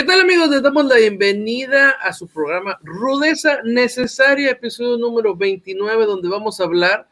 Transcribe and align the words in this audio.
¿Qué 0.00 0.06
tal 0.06 0.22
amigos? 0.22 0.48
Les 0.48 0.62
damos 0.62 0.86
la 0.86 0.96
bienvenida 0.96 1.90
a 1.90 2.14
su 2.14 2.26
programa 2.26 2.78
Rudeza 2.82 3.58
Necesaria, 3.64 4.52
episodio 4.52 4.96
número 4.96 5.36
29, 5.36 6.06
donde 6.06 6.30
vamos 6.30 6.58
a 6.58 6.64
hablar 6.64 7.06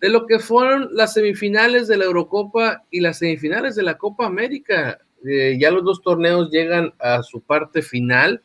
de 0.00 0.08
lo 0.08 0.24
que 0.24 0.38
fueron 0.38 0.88
las 0.92 1.12
semifinales 1.12 1.88
de 1.88 1.98
la 1.98 2.06
Eurocopa 2.06 2.84
y 2.90 3.00
las 3.00 3.18
semifinales 3.18 3.76
de 3.76 3.82
la 3.82 3.98
Copa 3.98 4.24
América. 4.24 4.98
Eh, 5.26 5.58
ya 5.60 5.70
los 5.70 5.84
dos 5.84 6.00
torneos 6.00 6.50
llegan 6.50 6.94
a 7.00 7.22
su 7.22 7.42
parte 7.42 7.82
final, 7.82 8.40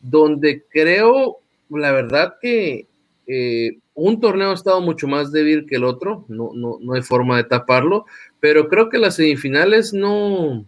donde 0.00 0.64
creo, 0.66 1.40
la 1.68 1.92
verdad 1.92 2.36
que 2.40 2.86
eh, 3.26 3.76
un 3.92 4.20
torneo 4.20 4.52
ha 4.52 4.54
estado 4.54 4.80
mucho 4.80 5.06
más 5.06 5.32
débil 5.32 5.66
que 5.66 5.76
el 5.76 5.84
otro, 5.84 6.24
no, 6.28 6.52
no, 6.54 6.78
no 6.80 6.94
hay 6.94 7.02
forma 7.02 7.36
de 7.36 7.44
taparlo, 7.44 8.06
pero 8.40 8.68
creo 8.70 8.88
que 8.88 8.96
las 8.96 9.16
semifinales 9.16 9.92
no 9.92 10.64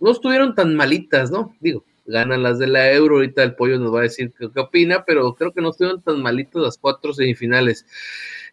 no 0.00 0.10
estuvieron 0.10 0.54
tan 0.54 0.74
malitas, 0.74 1.30
¿no? 1.30 1.54
Digo, 1.60 1.84
ganan 2.06 2.42
las 2.42 2.58
de 2.58 2.66
la 2.66 2.90
Euro, 2.92 3.16
ahorita 3.16 3.42
el 3.42 3.54
pollo 3.54 3.78
nos 3.78 3.94
va 3.94 4.00
a 4.00 4.02
decir 4.02 4.32
qué, 4.36 4.60
opina, 4.60 5.04
pero 5.06 5.34
creo 5.34 5.52
que 5.52 5.60
no 5.60 5.70
estuvieron 5.70 6.02
tan 6.02 6.20
malitas 6.22 6.62
las 6.62 6.78
cuatro 6.78 7.12
semifinales. 7.12 7.86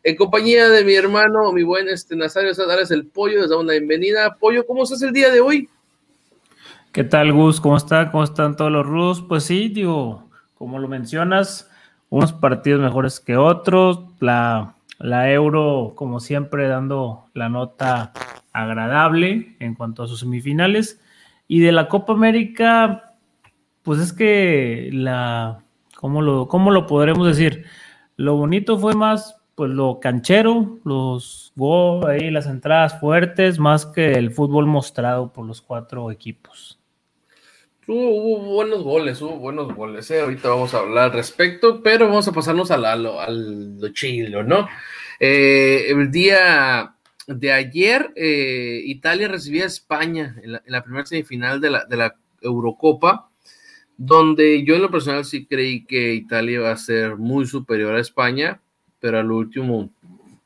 En 0.04 0.16
compañía 0.16 0.70
de 0.70 0.84
mi 0.84 0.94
hermano, 0.94 1.52
mi 1.52 1.64
buen 1.64 1.90
este, 1.90 2.16
Nazario 2.16 2.54
Sadares, 2.54 2.92
el 2.92 3.08
pollo, 3.08 3.42
les 3.42 3.50
damos 3.50 3.66
la 3.66 3.74
bienvenida. 3.74 4.36
Pollo, 4.36 4.66
¿cómo 4.66 4.84
estás 4.84 5.02
el 5.02 5.12
día 5.12 5.32
de 5.32 5.42
hoy? 5.42 5.70
¿Qué 6.92 7.04
tal, 7.04 7.32
Gus? 7.34 7.60
¿Cómo 7.60 7.78
está? 7.78 8.12
¿Cómo 8.12 8.24
están 8.24 8.56
todos 8.56 8.72
los 8.72 8.86
rudos? 8.86 9.24
Pues 9.28 9.44
sí, 9.44 9.70
digo, 9.70 10.30
como 10.56 10.80
lo 10.80 10.88
mencionas, 10.88 11.70
unos 12.10 12.34
partidos 12.34 12.82
mejores 12.82 13.20
que 13.20 13.38
otros, 13.38 14.00
la, 14.20 14.76
la 15.00 15.32
Euro, 15.32 15.94
como 15.96 16.20
siempre, 16.20 16.68
dando 16.68 17.26
la 17.34 17.50
nota 17.50 18.14
agradable 18.54 19.56
en 19.60 19.76
cuanto 19.76 20.04
a 20.04 20.08
sus 20.08 20.22
semifinales 20.22 21.00
y 21.48 21.62
de 21.62 21.72
la 21.72 21.88
Copa 21.88 22.14
América, 22.14 23.16
pues 23.84 24.00
es 24.00 24.14
que 24.14 24.90
la, 24.92 25.64
¿cómo 25.96 26.22
lo, 26.22 26.48
cómo 26.48 26.72
lo 26.72 26.88
podremos 26.88 27.28
decir? 27.28 27.66
Lo 28.16 28.36
bonito 28.36 28.78
fue 28.78 28.94
más, 28.96 29.38
pues 29.56 29.72
lo 29.72 30.00
canchero, 30.00 30.80
los 30.84 31.54
go 31.56 32.06
ahí, 32.06 32.30
las 32.32 32.48
entradas 32.48 33.00
fuertes, 33.00 33.60
más 33.60 33.86
que 33.86 34.14
el 34.14 34.32
fútbol 34.32 34.66
mostrado 34.66 35.32
por 35.32 35.46
los 35.46 35.62
cuatro 35.62 36.12
equipos. 36.12 36.80
Hubo, 37.88 38.40
buenos 38.40 38.84
goles, 38.84 39.22
hubo 39.22 39.38
buenos 39.38 39.74
goles. 39.74 40.12
¿eh? 40.12 40.20
Ahorita 40.20 40.50
vamos 40.50 40.74
a 40.74 40.80
hablar 40.80 41.06
al 41.06 41.14
respecto, 41.14 41.82
pero 41.82 42.08
vamos 42.08 42.28
a 42.28 42.34
pasarnos 42.34 42.70
a, 42.70 42.96
lo, 42.98 43.90
chilo, 43.94 44.44
¿no? 44.44 44.68
Eh, 45.22 45.86
el 45.90 46.12
día 46.12 46.97
de 47.28 47.52
ayer, 47.52 48.14
eh, 48.16 48.82
Italia 48.86 49.28
recibía 49.28 49.64
a 49.64 49.68
España 49.68 50.36
en 50.42 50.54
la, 50.66 50.84
primera 50.84 51.06
semifinal 51.06 51.60
de 51.60 51.70
la, 51.70 52.16
Eurocopa, 52.42 53.30
donde 53.98 54.64
yo 54.64 54.76
en 54.76 54.84
lo 54.84 54.92
personal 54.92 55.26
sí 55.26 55.46
creí 55.46 55.84
que 55.86 56.14
Italia 56.14 56.56
iba 56.56 56.72
a 56.72 56.78
ser 56.78 57.18
muy 57.18 57.46
superior 57.46 57.96
a 57.96 58.00
España, 58.00 58.62
pero 59.00 59.20
al 59.20 59.32
último, 59.32 59.90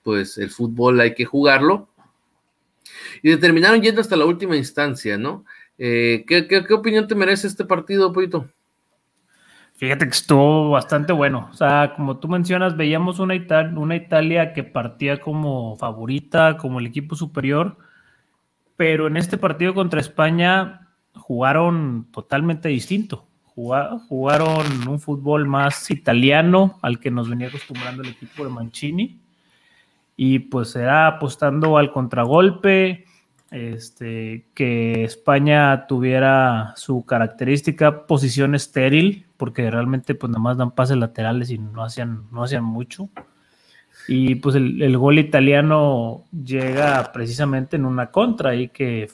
pues 0.03 0.38
el 0.38 0.49
fútbol 0.49 0.99
hay 1.01 1.13
que 1.13 1.25
jugarlo. 1.25 1.89
Y 3.21 3.29
determinaron 3.29 3.81
yendo 3.81 4.01
hasta 4.01 4.16
la 4.16 4.25
última 4.25 4.55
instancia, 4.55 5.17
¿no? 5.17 5.45
Eh, 5.77 6.23
¿qué, 6.27 6.47
qué, 6.47 6.73
opinión 6.73 7.07
te 7.07 7.16
merece 7.16 7.47
este 7.47 7.66
partido, 7.66 8.11
Poito? 8.13 8.49
Fíjate 9.81 10.05
que 10.05 10.11
estuvo 10.11 10.69
bastante 10.69 11.11
bueno. 11.11 11.49
O 11.51 11.55
sea, 11.55 11.95
como 11.95 12.17
tú 12.17 12.27
mencionas, 12.27 12.77
veíamos 12.77 13.17
una, 13.17 13.33
una 13.75 13.95
Italia 13.95 14.53
que 14.53 14.63
partía 14.63 15.19
como 15.19 15.75
favorita, 15.75 16.55
como 16.57 16.79
el 16.79 16.85
equipo 16.85 17.15
superior, 17.15 17.77
pero 18.75 19.07
en 19.07 19.17
este 19.17 19.39
partido 19.39 19.73
contra 19.73 19.99
España 19.99 20.88
jugaron 21.15 22.05
totalmente 22.11 22.69
distinto. 22.69 23.25
Jugaron 23.55 24.88
un 24.88 24.99
fútbol 24.99 25.47
más 25.47 25.89
italiano 25.89 26.77
al 26.83 27.00
que 27.00 27.09
nos 27.09 27.27
venía 27.27 27.47
acostumbrando 27.47 28.03
el 28.03 28.09
equipo 28.09 28.44
de 28.44 28.51
Mancini. 28.51 29.19
Y 30.16 30.38
pues 30.38 30.75
era 30.75 31.07
apostando 31.07 31.79
al 31.79 31.91
contragolpe, 31.91 33.06
este, 33.51 34.45
que 34.53 35.03
España 35.03 35.85
tuviera 35.85 36.73
su 36.78 37.06
característica 37.06 38.07
posición 38.07 38.56
estéril, 38.56 39.25
porque 39.35 39.69
realmente 39.69 40.16
pues 40.16 40.29
nada 40.29 40.41
más 40.41 40.57
dan 40.57 40.72
pases 40.72 40.97
laterales 40.97 41.51
y 41.51 41.57
no 41.57 41.84
hacían, 41.84 42.23
no 42.31 42.44
hacían 42.44 42.63
mucho. 42.63 43.09
Y 44.07 44.35
pues 44.35 44.56
el, 44.56 44.97
gol 44.97 45.19
italiano 45.19 46.23
llega 46.31 47.12
precisamente 47.12 47.75
en 47.75 47.85
una 47.85 48.07
contra 48.09 48.51
ahí 48.51 48.69
que, 48.69 49.09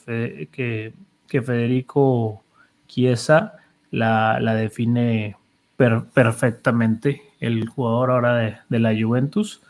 que, 0.52 1.42
Federico 1.42 2.42
Chiesa 2.86 3.54
la, 3.90 4.38
define 4.54 5.36
perfectamente, 5.76 7.22
el 7.40 7.68
jugador 7.68 8.10
ahora 8.12 8.34
de, 8.36 8.56
de, 8.68 8.78
la 8.78 8.90
Juventus. 8.90 9.62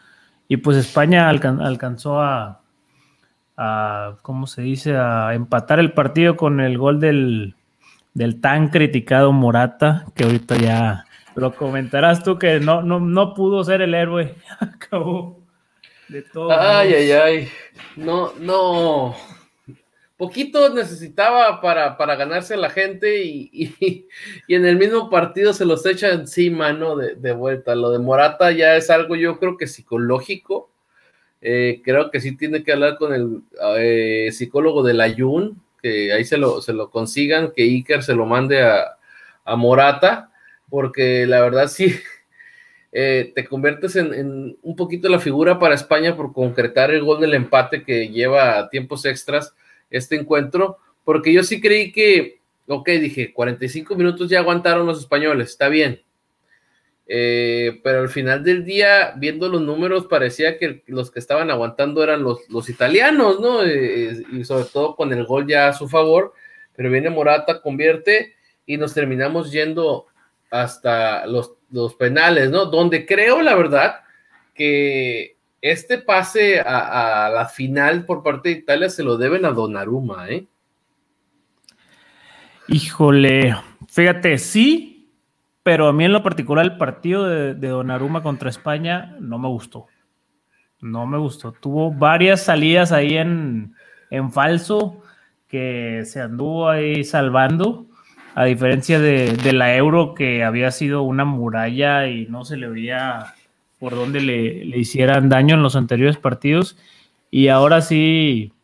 Y 0.47 0.59
pues 0.59 0.77
España 0.77 1.29
alcanzó 1.29 2.21
a, 2.21 2.58
a, 3.59 4.17
¿cómo 4.23 4.47
se 4.47 4.63
dice?, 4.63 4.97
a 4.97 5.35
empatar 5.35 5.81
el 5.81 5.93
partido 5.93 6.37
con 6.37 6.61
el 6.61 6.79
gol 6.79 7.01
del, 7.01 7.55
tan 8.41 8.69
criticado 8.69 9.33
Morata, 9.33 10.07
que 10.15 10.25
ahorita 10.25 10.57
ya 10.57 11.05
lo 11.35 11.55
comentarás 11.55 12.23
tú 12.23 12.39
que 12.39 12.61
no, 12.61 12.83
no, 12.83 13.01
no 13.01 13.35
pudo 13.35 13.65
ser 13.65 13.83
el 13.83 13.95
héroe. 13.95 14.37
Acabó 14.61 15.41
de 16.09 16.23
todo. 16.23 16.53
Ay, 16.53 16.95
ay, 16.95 17.11
ay. 17.13 17.49
No, 17.97 18.33
no. 18.39 19.15
Poquito 20.17 20.73
necesitaba 20.73 21.61
para, 21.61 21.97
para 21.97 22.17
ganarse 22.17 22.55
a 22.55 22.59
la 22.59 22.71
gente 22.71 23.23
y, 23.25 23.51
y, 24.49 24.55
en 24.55 24.67
el 24.67 24.77
mismo 24.77 25.11
partido 25.11 25.53
se 25.53 25.65
los 25.65 25.85
echa 25.87 26.11
encima, 26.11 26.73
¿no? 26.73 26.97
De, 26.97 27.15
de 27.15 27.33
vuelta. 27.33 27.75
Lo 27.75 27.91
de 27.91 27.99
Morata 27.99 28.51
ya 28.53 28.77
es 28.77 28.91
algo, 28.91 29.15
yo 29.17 29.39
creo 29.39 29.57
que 29.57 29.67
psicológico 29.67 30.71
eh, 31.41 31.81
creo 31.85 32.11
que 32.11 32.21
sí 32.21 32.37
tiene 32.37 32.65
que 32.65 32.73
hablar 32.73 32.97
con 32.97 33.15
el 33.15 33.43
eh, 33.79 34.31
psicólogo 34.33 34.83
de 34.83 34.95
la 34.95 35.15
Jun, 35.15 35.61
que 35.81 36.13
ahí 36.13 36.25
se 36.25 36.37
lo, 36.37 36.61
se 36.61 36.73
lo 36.73 36.91
consigan, 36.91 37.53
que 37.55 37.63
Iker 37.63 38.03
se 38.03 38.15
lo 38.15 38.27
mande 38.27 38.63
a, 38.63 38.95
Morata, 39.57 40.31
porque 40.69 41.25
la 41.25 41.41
verdad 41.41 41.69
sí, 41.69 41.95
eh, 42.93 43.33
te 43.35 43.47
conviertes 43.47 43.97
en, 43.97 44.59
un 44.61 44.77
poquito 44.77 45.09
la 45.09 45.21
figura 45.21 45.59
para 45.59 45.75
España 45.75 46.15
por 46.17 46.35
concretar 46.35 46.91
el 46.91 47.03
gol 47.03 47.21
del 47.21 47.33
empate 47.33 47.83
que 47.83 48.09
lleva 48.09 48.59
a 48.59 48.69
tiempos 48.69 49.07
extras 49.07 49.55
este 49.89 50.17
encuentro, 50.17 50.77
porque 51.03 51.33
yo 51.33 51.43
sí 51.43 51.63
creí 51.63 51.93
que, 51.93 52.41
ok, 52.67 52.91
dije, 52.91 53.33
45 53.33 53.95
minutos 53.95 54.29
ya 54.29 54.41
aguantaron 54.41 54.87
los 54.87 55.01
españoles, 55.01 55.49
está 55.49 55.71
bien, 55.71 56.03
eh, 57.11 57.81
pero 57.83 58.01
al 58.01 58.11
final 58.11 58.45
del 58.45 58.67
día, 58.67 59.15
viendo 59.17 59.49
los 59.49 59.63
números, 59.63 60.07
parecía 60.07 60.59
que 60.59 60.83
los 60.87 61.11
que 61.11 61.19
estaban 61.19 61.51
aguantando 61.51 62.03
eran 62.03 62.23
los, 62.23 62.47
los 62.51 62.69
italianos, 62.69 63.41
¿no? 63.41 63.63
Eh, 63.63 64.11
eh, 64.11 64.23
y 64.31 64.45
sobre 64.45 64.65
todo 64.65 64.95
con 64.95 65.11
el 65.15 65.25
gol 65.25 65.47
ya 65.47 65.69
a 65.69 65.73
su 65.73 65.89
favor, 65.89 66.35
pero 66.77 66.91
viene 66.91 67.09
Morata, 67.09 67.63
convierte 67.63 68.35
y 68.67 68.77
nos 68.77 68.93
terminamos 68.93 69.51
yendo 69.51 70.07
hasta 70.51 71.27
los, 71.27 71.55
los 71.71 71.95
penales, 71.95 72.51
¿no? 72.51 72.67
Donde 72.67 73.07
creo, 73.07 73.41
la 73.41 73.55
verdad, 73.55 74.01
que 74.55 75.39
este 75.63 75.97
pase 75.97 76.61
a, 76.61 77.27
a, 77.27 77.31
la 77.31 77.47
final 77.47 78.05
por 78.05 78.23
parte 78.23 78.51
de 78.51 78.57
Italia 78.57 78.91
se 78.91 79.03
lo 79.03 79.17
deben 79.17 79.47
a 79.47 79.53
Donnarumma, 79.53 80.29
¿eh? 80.29 80.47
Híjole, 82.69 83.57
fíjate, 83.89 84.37
sí, 84.37 84.98
pero 85.69 85.89
a 85.89 85.93
mí 85.93 86.07
en 86.07 86.15
lo 86.15 86.23
particular 86.23 86.65
el 86.65 86.79
partido 86.79 87.27
de, 87.27 87.53
de 87.53 87.69
Donnarumma 87.69 88.23
contra 88.23 88.49
España 88.49 89.15
no 89.21 89.39
me 89.39 89.49
gustó. 89.49 89.87
No 90.81 91.07
me 91.07 91.19
gustó. 91.19 91.53
Tuvo 91.53 91.93
varias 91.93 92.43
salidas 92.43 92.91
ahí 92.91 93.19
en, 93.19 93.75
falso 94.33 95.03
que 95.47 96.05
se 96.07 96.23
anduvo 96.23 96.71
ahí 96.71 97.05
salvando, 97.05 97.85
a 98.35 98.47
diferencia 98.47 98.99
de, 98.99 99.53
la 99.53 99.77
Euro 99.77 100.15
que 100.15 100.43
había 100.43 100.71
sido 100.71 101.03
una 101.03 101.27
muralla 101.27 102.07
y 102.07 102.25
no 102.29 102.47
se 102.47 102.57
le 102.57 102.71
veía 102.71 103.35
por 103.79 103.95
dónde 103.95 104.23
le, 104.23 104.75
hicieran 104.75 105.29
daño 105.29 105.55
en 105.55 105.63
los 105.63 105.77
anteriores 105.77 106.17
partidos. 106.17 106.79
Y 107.31 107.49
ahora 107.49 107.83
sí 107.83 108.55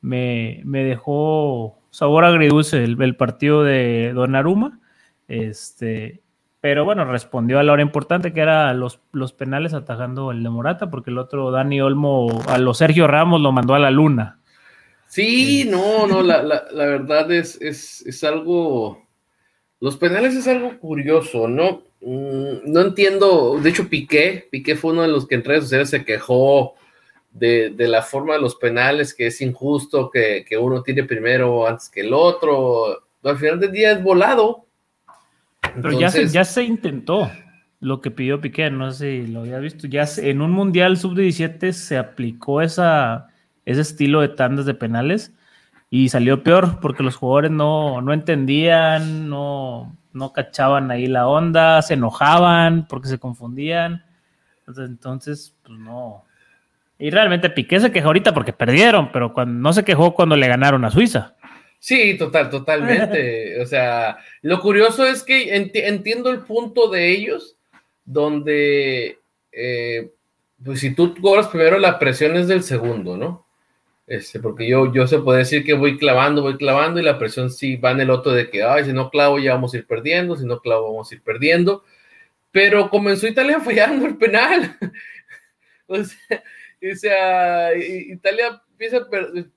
me, 0.00 0.64
dejó 0.64 1.78
sabor 1.90 2.24
agridulce 2.24 2.82
el, 2.82 3.00
el 3.00 3.14
partido 3.14 3.62
de 3.62 4.10
Donnarumma. 4.12 4.80
Este, 5.28 6.20
pero 6.60 6.84
bueno, 6.84 7.04
respondió 7.04 7.58
a 7.58 7.62
la 7.62 7.72
hora 7.72 7.82
importante 7.82 8.32
que 8.32 8.40
era 8.40 8.72
los, 8.74 9.00
los 9.12 9.32
penales 9.32 9.74
atajando 9.74 10.32
el 10.32 10.42
de 10.42 10.50
Morata, 10.50 10.90
porque 10.90 11.10
el 11.10 11.18
otro 11.18 11.50
Dani 11.52 11.80
Olmo, 11.80 12.42
a 12.48 12.58
los 12.58 12.78
Sergio 12.78 13.06
Ramos 13.06 13.40
lo 13.40 13.52
mandó 13.52 13.74
a 13.74 13.78
la 13.78 13.90
luna. 13.90 14.40
Sí, 15.06 15.66
no, 15.70 16.06
no, 16.06 16.22
la, 16.22 16.42
verdad 16.72 17.30
es, 17.32 17.60
es, 17.62 18.24
algo. 18.24 19.06
Los 19.80 19.96
penales 19.96 20.34
es 20.34 20.46
algo 20.48 20.78
curioso, 20.78 21.48
¿no? 21.48 21.84
Mm, 22.00 22.70
no 22.70 22.80
entiendo. 22.80 23.58
De 23.58 23.70
hecho, 23.70 23.88
Piqué, 23.88 24.48
Piqué 24.50 24.76
fue 24.76 24.92
uno 24.92 25.02
de 25.02 25.08
los 25.08 25.26
que 25.26 25.36
en 25.36 25.44
redes 25.44 25.64
sociales 25.64 25.90
se 25.90 26.04
quejó 26.04 26.74
de, 27.30 27.72
la 27.78 28.02
forma 28.02 28.34
de 28.34 28.40
los 28.40 28.56
penales, 28.56 29.14
que 29.14 29.28
es 29.28 29.40
injusto, 29.40 30.10
que, 30.10 30.44
que 30.46 30.58
uno 30.58 30.82
tiene 30.82 31.04
primero 31.04 31.66
antes 31.66 31.88
que 31.88 32.00
el 32.00 32.12
otro. 32.12 33.04
Al 33.22 33.38
final 33.38 33.60
del 33.60 33.72
día 33.72 33.92
es 33.92 34.02
volado 34.02 34.67
Pero 35.60 35.98
ya, 35.98 36.10
se, 36.10 36.28
ya 36.28 36.44
se 36.44 36.64
intentó 36.64 37.30
lo 37.80 38.00
que 38.00 38.10
pidió 38.10 38.40
Piqué, 38.40 38.70
no 38.70 38.90
sé 38.90 39.24
si 39.24 39.32
lo 39.32 39.40
había 39.40 39.58
visto, 39.58 39.86
ya 39.86 40.04
en 40.18 40.40
un 40.42 40.50
Mundial 40.50 40.96
Sub-17 40.96 41.72
se 41.72 41.98
aplicó 41.98 42.60
esa, 42.60 43.28
ese 43.64 43.80
estilo 43.80 44.20
de 44.20 44.28
tandas 44.28 44.66
de 44.66 44.74
penales 44.74 45.32
y 45.90 46.08
salió 46.08 46.42
peor 46.42 46.80
porque 46.80 47.02
los 47.02 47.16
jugadores 47.16 47.50
no, 47.50 48.00
no 48.00 48.12
entendían, 48.12 49.28
no, 49.28 49.96
no 50.12 50.32
cachaban 50.32 50.90
ahí 50.90 51.06
la 51.06 51.28
onda, 51.28 51.80
se 51.82 51.94
enojaban 51.94 52.86
porque 52.88 53.08
se 53.08 53.18
confundían. 53.18 54.04
Entonces, 54.66 55.56
pues 55.62 55.78
no. 55.78 56.24
Y 56.98 57.10
realmente 57.10 57.48
Piqué 57.48 57.80
se 57.80 57.92
quejó 57.92 58.08
ahorita 58.08 58.34
porque 58.34 58.52
perdieron, 58.52 59.12
pero 59.12 59.32
cuando, 59.32 59.54
no 59.54 59.72
se 59.72 59.84
quejó 59.84 60.14
cuando 60.14 60.36
le 60.36 60.48
ganaron 60.48 60.84
a 60.84 60.90
Suiza. 60.90 61.36
Sí, 61.78 62.16
total, 62.16 62.50
totalmente. 62.50 63.60
o 63.62 63.66
sea, 63.66 64.18
lo 64.42 64.60
curioso 64.60 65.06
es 65.06 65.22
que 65.22 65.54
entiendo 65.54 66.30
el 66.30 66.40
punto 66.40 66.88
de 66.88 67.10
ellos, 67.10 67.56
donde, 68.04 69.18
eh, 69.52 70.10
pues 70.64 70.80
si 70.80 70.94
tú 70.94 71.14
cobras 71.20 71.48
primero, 71.48 71.78
la 71.78 71.98
presión 71.98 72.36
es 72.36 72.48
del 72.48 72.62
segundo, 72.62 73.16
¿no? 73.16 73.46
Este, 74.08 74.40
porque 74.40 74.66
yo, 74.66 74.90
yo 74.90 75.06
se 75.06 75.18
puede 75.18 75.40
decir 75.40 75.64
que 75.64 75.74
voy 75.74 75.98
clavando, 75.98 76.40
voy 76.40 76.56
clavando 76.56 76.98
y 76.98 77.02
la 77.02 77.18
presión 77.18 77.50
sí 77.50 77.76
va 77.76 77.90
en 77.90 78.00
el 78.00 78.08
otro 78.08 78.32
de 78.32 78.48
que, 78.48 78.62
ay, 78.62 78.86
si 78.86 78.94
no 78.94 79.10
clavo 79.10 79.38
ya 79.38 79.52
vamos 79.52 79.74
a 79.74 79.76
ir 79.76 79.86
perdiendo, 79.86 80.34
si 80.34 80.46
no 80.46 80.60
clavo 80.60 80.92
vamos 80.92 81.12
a 81.12 81.14
ir 81.14 81.22
perdiendo. 81.22 81.84
Pero 82.50 82.88
comenzó 82.88 83.26
Italia 83.26 83.60
fallando 83.64 84.06
el 84.06 84.16
penal. 84.16 84.78
o, 85.86 85.98
sea, 86.94 87.76
Italia 87.76 88.62
empieza 88.78 89.08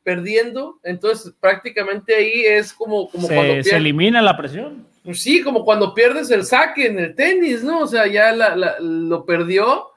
perdiendo, 0.04 0.80
entonces 0.84 1.34
prácticamente 1.40 2.16
ahí 2.16 2.42
es 2.44 2.74
como, 2.74 3.08
como 3.10 3.28
se, 3.28 3.36
cuando 3.36 3.64
se 3.64 3.76
elimina 3.76 4.22
la 4.22 4.36
presión. 4.36 4.88
Pues 5.04 5.22
sí, 5.22 5.44
como 5.44 5.64
cuando 5.64 5.94
pierdes 5.94 6.32
el 6.32 6.44
saque 6.44 6.88
en 6.88 6.98
el 6.98 7.16
tenis, 7.16 7.64
¿no? 7.64 7.82
O 7.82 7.88
sea, 7.88 8.08
ya 8.08 8.34
lo 8.80 9.26
perdió 9.26 9.90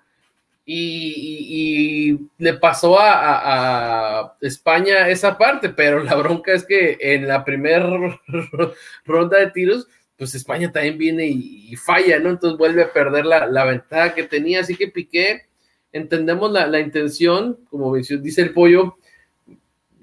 y, 0.67 2.19
le 2.39 2.55
pasó 2.55 2.99
a, 3.01 4.37
España 4.43 5.09
esa 5.09 5.39
parte, 5.39 5.71
pero 5.71 6.03
la 6.03 6.15
bronca 6.17 6.53
es 6.53 6.65
que 6.65 6.99
en 7.01 7.27
la 7.27 7.45
primera 7.45 7.87
ronda 9.05 9.39
de 9.39 9.51
tiros, 9.51 9.89
pues 10.19 10.35
España 10.35 10.71
también 10.71 10.99
viene 10.99 11.27
y, 11.27 11.75
falla, 11.77 12.19
¿no? 12.19 12.31
Entonces 12.31 12.59
vuelve 12.59 12.83
a 12.83 12.93
perder 12.93 13.25
la, 13.25 13.65
ventaja 13.65 14.15
que 14.15 14.25
tenía, 14.25 14.61
así 14.61 14.77
que 14.77 14.89
Piqué, 14.89 15.47
entendemos 15.93 16.53
la, 16.53 16.79
intención, 16.79 17.59
como 17.71 17.95
dice 17.95 18.43
el 18.43 18.53
pollo, 18.53 18.97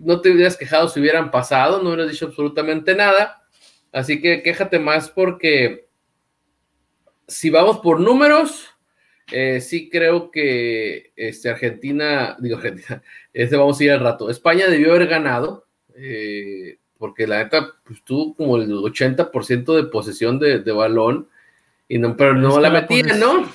no 0.04 0.22
te 0.22 0.32
hubieras 0.32 0.58
quejado 0.58 0.90
si 0.90 1.00
hubieran 1.00 1.32
pasado, 1.32 1.82
no 1.82 1.90
hubieras 1.90 2.12
dicho 2.12 2.28
absolutamente 2.28 2.96
nada, 2.96 3.44
así 3.92 4.22
que 4.22 4.42
quéjate 4.42 4.80
más 4.80 5.10
porque 5.10 5.88
si 7.28 7.50
vamos 7.50 7.80
por 7.80 8.00
números, 8.00 8.70
eh, 9.32 9.62
sí 9.62 9.90
creo 9.90 10.32
que 10.32 11.14
este, 11.16 11.50
Argentina, 11.50 12.36
digo 12.40 12.58
Argentina, 12.58 13.02
este 13.34 13.56
vamos 13.56 13.80
a 13.80 13.84
ir 13.84 13.92
al 13.92 14.02
rato. 14.02 14.30
España 14.30 14.68
debió 14.68 14.94
haber 14.94 15.08
ganado, 15.08 15.68
eh, 15.96 16.80
porque 16.98 17.28
la 17.28 17.44
neta 17.44 17.74
pues, 17.86 18.04
tuvo 18.04 18.36
como 18.36 18.58
el 18.58 18.70
80% 18.70 19.76
de 19.76 19.84
posesión 19.84 20.40
de, 20.40 20.60
balón, 20.72 21.30
y 21.88 21.98
no, 21.98 22.16
pero 22.16 22.34
no 22.34 22.60
la, 22.60 22.70
metían, 22.70 23.20
¿no? 23.20 23.50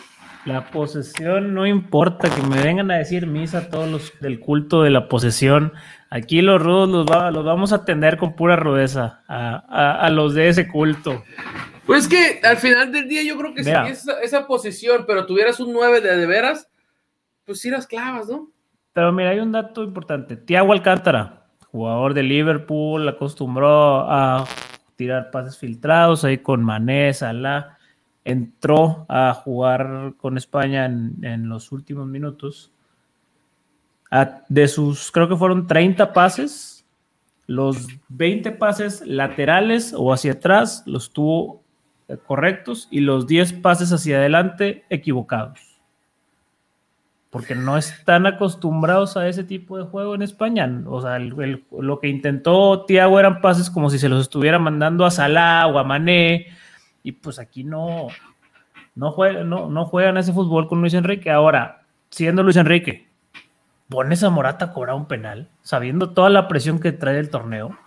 La 0.47 0.71
posesión 0.71 1.55
no 1.55 1.67
importa, 1.67 2.31
que 2.31 2.41
me 2.43 2.63
vengan 2.63 2.91
a 2.93 2.97
decir 2.97 3.27
misa 3.27 3.69
todos 3.69 3.91
los 3.91 4.13
del 4.21 4.39
culto 4.39 4.83
de 4.83 4.91
la 4.91 5.09
posesión. 5.09 5.73
Aquí 6.09 6.41
los 6.41 6.63
rudos 6.63 6.89
los, 6.89 7.35
los 7.35 7.45
vamos 7.45 7.73
a 7.73 7.77
atender 7.77 8.17
con 8.17 8.37
pura 8.37 8.55
rudeza 8.55 9.25
a, 9.27 9.99
a 9.99 10.09
los 10.11 10.35
de 10.35 10.49
ese 10.49 10.69
culto. 10.69 11.25
Pues 11.85 12.07
que 12.09 12.41
al 12.45 12.57
final 12.57 12.93
del 12.93 13.09
día 13.09 13.23
yo 13.23 13.37
creo 13.37 13.55
que 13.55 13.65
si 13.65 13.71
esa, 13.71 14.21
esa, 14.21 14.47
posición, 14.47 15.05
pero 15.07 15.27
tuvieras 15.27 15.61
un 15.61 15.73
9 15.73 16.01
de 16.01 16.17
de 16.17 16.27
veras, 16.27 16.69
pues 17.45 17.61
sí 17.61 17.71
las 17.71 17.87
clavas, 17.87 18.29
¿no? 18.29 18.49
Pero 18.93 19.13
mira, 19.13 19.31
hay 19.31 19.39
un 19.41 19.53
dato 19.53 19.85
importante. 19.85 20.37
Tiago 20.37 20.73
Alcántara, 20.73 21.47
jugador 21.71 22.15
de 22.15 22.25
Liverpool, 22.25 23.09
acostumbró 23.09 24.11
a 24.11 24.45
tirar 24.97 25.31
pases 25.31 25.59
filtrados 25.59 26.25
ahí 26.25 26.39
con 26.39 26.65
Mané, 26.65 27.15
Salah. 27.15 27.76
Entró 28.27 29.07
a 29.09 29.33
jugar 29.33 30.15
con 30.17 30.37
España 30.37 30.87
en, 30.87 31.49
los 31.49 31.71
últimos 31.71 32.09
minutos. 32.09 32.73
de 34.49 34.67
sus, 34.67 35.13
creo 35.13 35.29
que 35.29 35.37
fueron 35.37 35.69
30 35.69 36.13
pases, 36.13 36.85
los 37.47 37.87
20 38.09 38.51
pases 38.51 39.01
laterales 39.07 39.95
o 39.97 40.13
hacia 40.13 40.33
atrás 40.33 40.83
los 40.87 41.13
tuvo 41.13 41.63
correctos 42.27 42.89
y 42.91 42.99
los 42.99 43.29
10 43.29 43.53
pases 43.55 43.93
hacia 43.93 44.19
adelante 44.19 44.85
equivocados. 44.91 45.61
Porque 47.31 47.55
no 47.55 47.77
están 47.77 48.27
acostumbrados 48.27 49.17
a 49.17 49.29
ese 49.29 49.45
tipo 49.45 49.79
de 49.79 49.85
juego 49.85 50.17
en 50.17 50.23
España. 50.23 50.69
O 50.87 51.01
sea, 51.01 51.21
lo 51.21 52.01
que 52.01 52.09
intentó 52.09 52.85
Tiago 52.87 53.21
eran 53.21 53.41
pases 53.41 53.71
como 53.71 53.89
si 53.89 54.01
se 54.01 54.09
los 54.09 54.23
estuviera 54.23 54.59
mandando 54.59 55.05
a 55.05 55.13
Salah 55.13 55.69
o 55.69 55.79
a 55.79 55.85
Mané. 55.85 56.47
Y 57.07 57.13
pues 57.13 57.39
aquí 57.39 57.63
no, 57.63 58.09
no, 58.97 59.13
juegan, 59.13 59.49
no, 59.49 59.71
no 59.71 59.85
juegan 59.87 60.17
ese 60.17 60.33
fútbol 60.33 60.67
con 60.67 60.81
Luis 60.81 60.93
Enrique. 60.93 61.31
Ahora, 61.31 61.85
siendo 62.11 62.43
Luis 62.43 62.57
Enrique, 62.57 63.07
pones 63.89 64.25
a 64.25 64.31
Morata 64.31 64.65
a 64.65 64.73
cobrar 64.73 64.97
un 64.97 65.07
penal, 65.07 65.49
sabiendo 65.63 66.11
toda 66.11 66.31
la 66.31 66.49
presión 66.49 66.81
que 66.81 66.91
trae 66.91 67.21
el 67.21 67.31
torneo, 67.31 67.79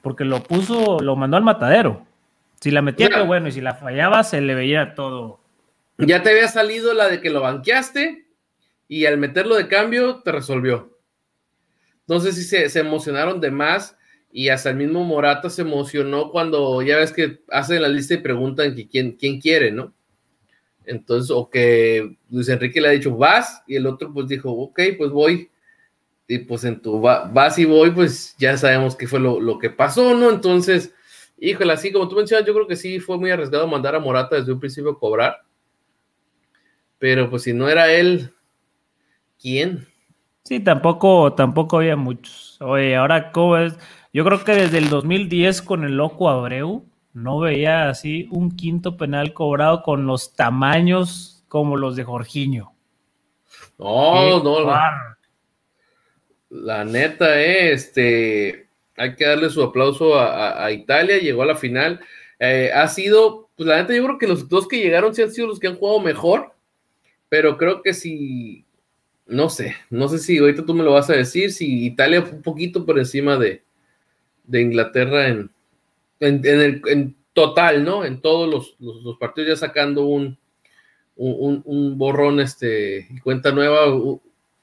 porque 0.00 0.24
lo 0.24 0.42
puso, 0.42 1.00
lo 1.00 1.16
mandó 1.16 1.36
al 1.36 1.42
matadero. 1.42 2.06
Si 2.62 2.70
la 2.70 2.80
metía, 2.80 3.10
qué 3.10 3.20
bueno, 3.20 3.48
y 3.48 3.52
si 3.52 3.60
la 3.60 3.74
fallaba, 3.74 4.24
se 4.24 4.40
le 4.40 4.54
veía 4.54 4.94
todo. 4.94 5.38
Ya 5.98 6.22
te 6.22 6.30
había 6.30 6.48
salido 6.48 6.94
la 6.94 7.08
de 7.08 7.20
que 7.20 7.28
lo 7.28 7.42
banqueaste 7.42 8.26
y 8.88 9.04
al 9.04 9.18
meterlo 9.18 9.54
de 9.56 9.68
cambio 9.68 10.22
te 10.22 10.32
resolvió. 10.32 10.98
Entonces 12.06 12.36
sí 12.36 12.44
se, 12.44 12.80
emocionaron 12.80 13.38
de 13.38 13.50
más 13.50 13.98
y 14.32 14.48
hasta 14.48 14.70
el 14.70 14.76
mismo 14.76 15.04
Morata 15.04 15.50
se 15.50 15.62
emocionó 15.62 16.30
cuando 16.30 16.82
ya 16.82 16.96
ves 16.96 17.12
que 17.12 17.42
hacen 17.50 17.82
la 17.82 17.88
lista 17.88 18.14
y 18.14 18.18
preguntan 18.18 18.74
quién, 18.90 19.12
quién 19.12 19.40
quiere, 19.40 19.70
¿no? 19.70 19.92
Entonces, 20.84 21.30
o 21.30 21.48
que 21.48 22.16
Luis 22.30 22.48
Enrique 22.48 22.80
le 22.80 22.88
ha 22.88 22.92
dicho, 22.92 23.16
vas, 23.16 23.62
y 23.66 23.76
el 23.76 23.86
otro 23.86 24.12
pues 24.12 24.26
dijo, 24.26 24.50
ok, 24.50 24.80
pues 24.98 25.10
voy. 25.10 25.50
Y 26.26 26.38
pues 26.38 26.64
en 26.64 26.80
tu 26.80 27.00
vas 27.00 27.58
y 27.58 27.66
voy, 27.66 27.90
pues 27.90 28.34
ya 28.38 28.56
sabemos 28.56 28.96
qué 28.96 29.06
fue 29.06 29.20
lo, 29.20 29.38
lo 29.38 29.58
que 29.58 29.70
pasó, 29.70 30.14
¿no? 30.14 30.30
Entonces, 30.30 30.92
Híjole, 31.44 31.72
así 31.72 31.90
como 31.90 32.06
tú 32.06 32.14
mencionas, 32.14 32.46
yo 32.46 32.54
creo 32.54 32.68
que 32.68 32.76
sí 32.76 33.00
fue 33.00 33.18
muy 33.18 33.28
arriesgado 33.32 33.66
mandar 33.66 33.96
a 33.96 33.98
Morata 33.98 34.36
desde 34.36 34.52
un 34.52 34.60
principio 34.60 34.92
a 34.92 34.98
cobrar. 34.98 35.42
Pero 37.00 37.28
pues 37.28 37.42
si 37.42 37.52
no 37.52 37.68
era 37.68 37.92
él, 37.92 38.32
¿quién? 39.40 39.84
Sí, 40.44 40.60
tampoco, 40.60 41.32
tampoco 41.32 41.78
había 41.78 41.96
muchos. 41.96 42.58
Oye, 42.60 42.94
ahora 42.94 43.32
cómo 43.32 43.56
es. 43.56 43.76
Yo 44.12 44.24
creo 44.24 44.44
que 44.44 44.52
desde 44.52 44.78
el 44.78 44.90
2010 44.90 45.62
con 45.62 45.84
el 45.84 45.96
loco 45.96 46.28
Abreu 46.28 46.84
no 47.14 47.40
veía 47.40 47.88
así 47.88 48.28
un 48.30 48.54
quinto 48.54 48.98
penal 48.98 49.32
cobrado 49.32 49.82
con 49.82 50.06
los 50.06 50.34
tamaños 50.34 51.44
como 51.48 51.76
los 51.76 51.96
de 51.96 52.04
Jorginho. 52.04 52.74
No, 53.78 54.42
no, 54.42 54.64
no. 54.64 54.72
La 56.50 56.84
neta, 56.84 57.40
eh, 57.40 57.72
este, 57.72 58.68
hay 58.98 59.16
que 59.16 59.24
darle 59.24 59.48
su 59.48 59.62
aplauso 59.62 60.18
a, 60.18 60.70
Italia, 60.70 61.18
llegó 61.18 61.42
a 61.42 61.46
la 61.46 61.56
final. 61.56 62.00
Eh, 62.38 62.70
ha 62.74 62.88
sido, 62.88 63.48
pues 63.56 63.66
la 63.66 63.78
neta, 63.78 63.94
yo 63.94 64.04
creo 64.04 64.18
que 64.18 64.28
los 64.28 64.46
dos 64.48 64.68
que 64.68 64.78
llegaron 64.78 65.14
sí 65.14 65.22
han 65.22 65.32
sido 65.32 65.48
los 65.48 65.58
que 65.58 65.68
han 65.68 65.76
jugado 65.76 66.00
mejor, 66.00 66.52
pero 67.30 67.56
creo 67.56 67.80
que 67.80 67.94
si, 67.94 68.66
no 69.26 69.48
sé, 69.48 69.74
no 69.88 70.08
sé 70.08 70.18
si 70.18 70.36
ahorita 70.36 70.66
tú 70.66 70.74
me 70.74 70.84
lo 70.84 70.92
vas 70.92 71.08
a 71.08 71.14
decir, 71.14 71.50
si 71.52 71.86
Italia 71.86 72.20
fue 72.20 72.32
un 72.32 72.42
poquito 72.42 72.84
por 72.84 72.98
encima 72.98 73.38
de, 73.38 73.62
Inglaterra 74.50 75.28
en, 75.28 75.50
en, 76.20 76.44
el, 76.44 76.82
en 76.86 77.16
total, 77.32 77.84
¿no? 77.84 78.04
En 78.04 78.20
todos 78.20 78.76
los, 78.80 79.16
partidos 79.18 79.48
ya 79.48 79.56
sacando 79.56 80.04
un, 80.04 80.38
un, 81.16 81.98
borrón, 81.98 82.40
este, 82.40 83.06
y 83.10 83.18
cuenta 83.20 83.52
nueva, 83.52 83.86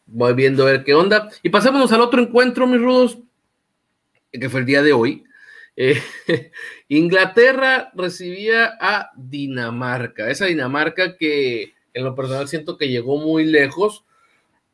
voy 0.06 0.34
viendo 0.34 0.64
a 0.64 0.72
ver 0.72 0.84
qué 0.84 0.94
onda. 0.94 1.30
Y 1.44 1.50
pasémonos 1.50 1.92
al 1.92 2.02
otro 2.02 2.22
encuentro, 2.22 2.68
mis 2.68 2.82
rudos 2.82 3.18
que 4.32 4.50
fue 4.50 4.60
el 4.62 4.66
día 4.66 4.84
de 4.84 4.94
hoy, 4.94 5.24
eh, 5.76 6.02
Inglaterra 6.90 7.92
recibía 7.96 8.78
a 8.80 9.12
Dinamarca, 9.16 10.30
esa 10.30 10.46
Dinamarca 10.46 11.18
que 11.18 11.74
en 11.94 12.04
lo 12.04 12.16
personal 12.16 12.48
siento 12.48 12.78
que 12.78 12.90
llegó 12.90 13.18
muy 13.18 13.46
lejos, 13.46 14.04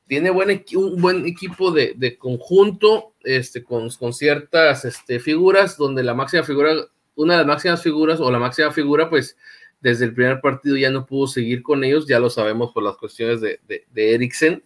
tiene 0.08 0.30
un 0.30 1.02
buen 1.02 1.26
equipo 1.26 1.72
de, 1.72 2.18
conjunto, 2.18 3.14
este, 3.24 3.64
con, 3.64 3.90
ciertas 4.14 4.86
este, 4.86 5.20
figuras, 5.20 5.78
donde 5.78 6.04
la 6.04 6.14
máxima 6.14 6.44
figura, 6.44 6.74
una 7.16 7.34
de 7.34 7.40
las 7.40 7.48
máximas 7.48 7.82
figuras 7.82 8.20
o 8.20 8.30
la 8.30 8.40
máxima 8.40 8.72
figura, 8.72 9.10
pues 9.10 9.36
desde 9.82 10.06
el 10.06 10.14
primer 10.14 10.42
partido 10.42 10.78
ya 10.78 10.92
no 10.92 11.06
pudo 11.06 11.28
seguir 11.28 11.64
con 11.64 11.84
ellos, 11.84 12.08
ya 12.08 12.20
lo 12.20 12.30
sabemos 12.30 12.72
por 12.72 12.84
las 12.84 12.98
cuestiones 12.98 13.42
de, 13.42 13.60
de, 13.68 14.14
Eriksen. 14.14 14.64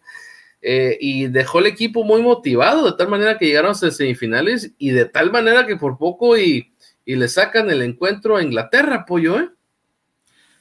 Eh, 0.61 0.97
y 0.99 1.27
dejó 1.27 1.59
el 1.59 1.67
equipo 1.67 2.03
muy 2.03 2.21
motivado, 2.21 2.85
de 2.85 2.97
tal 2.97 3.07
manera 3.07 3.37
que 3.37 3.45
llegaron 3.45 3.71
a 3.71 3.75
semifinales 3.75 4.73
y 4.77 4.89
de 4.89 5.05
tal 5.05 5.31
manera 5.31 5.65
que 5.65 5.77
por 5.77 5.97
poco 5.97 6.37
y, 6.37 6.73
le 7.05 7.27
sacan 7.27 7.71
el 7.71 7.81
encuentro 7.81 8.35
a 8.35 8.43
Inglaterra, 8.43 9.05
pollo, 9.07 9.39
¿eh? 9.39 9.49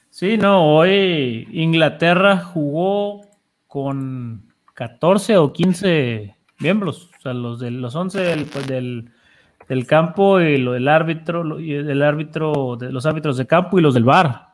Sí, 0.09 0.35
no, 0.37 0.77
hoy 0.77 1.47
Inglaterra 1.51 2.37
jugó 2.37 3.21
con 3.67 4.48
14 4.79 5.35
o 5.35 5.51
15 5.51 6.37
miembros, 6.59 7.09
o 7.17 7.21
sea, 7.21 7.33
los 7.33 7.59
de 7.59 7.69
los 7.69 7.93
11 7.93 8.17
del, 8.21 8.45
pues, 8.45 8.65
del, 8.65 9.11
del 9.67 9.85
campo 9.85 10.39
y 10.39 10.57
lo 10.57 10.71
del 10.71 10.87
árbitro, 10.87 11.59
y 11.59 11.73
el 11.73 12.01
árbitro, 12.01 12.77
de 12.79 12.89
los 12.89 13.05
árbitros 13.05 13.35
de 13.35 13.45
campo 13.45 13.77
y 13.77 13.81
los 13.81 13.93
del 13.93 14.05
bar. 14.05 14.53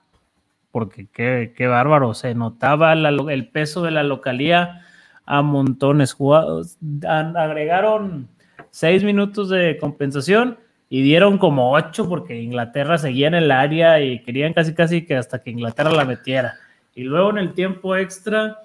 Porque 0.71 1.07
qué, 1.13 1.53
qué 1.55 1.67
bárbaro, 1.67 2.15
se 2.15 2.33
notaba 2.33 2.93
el 2.93 3.49
peso 3.49 3.83
de 3.83 3.91
la 3.91 4.01
localía 4.01 4.81
a 5.27 5.43
montones. 5.43 6.13
Jugados, 6.13 6.79
agregaron 7.07 8.27
seis 8.71 9.03
minutos 9.03 9.49
de 9.49 9.77
compensación 9.77 10.57
y 10.89 11.03
dieron 11.03 11.37
como 11.37 11.73
ocho 11.73 12.09
porque 12.09 12.41
Inglaterra 12.41 12.97
seguía 12.97 13.27
en 13.27 13.35
el 13.35 13.51
área 13.51 14.01
y 14.01 14.23
querían 14.23 14.53
casi 14.53 14.73
casi 14.73 15.05
que 15.05 15.17
hasta 15.17 15.43
que 15.43 15.51
Inglaterra 15.51 15.91
la 15.91 16.03
metiera. 16.03 16.55
Y 16.95 17.03
luego 17.03 17.29
en 17.29 17.37
el 17.37 17.53
tiempo 17.53 17.95
extra, 17.95 18.57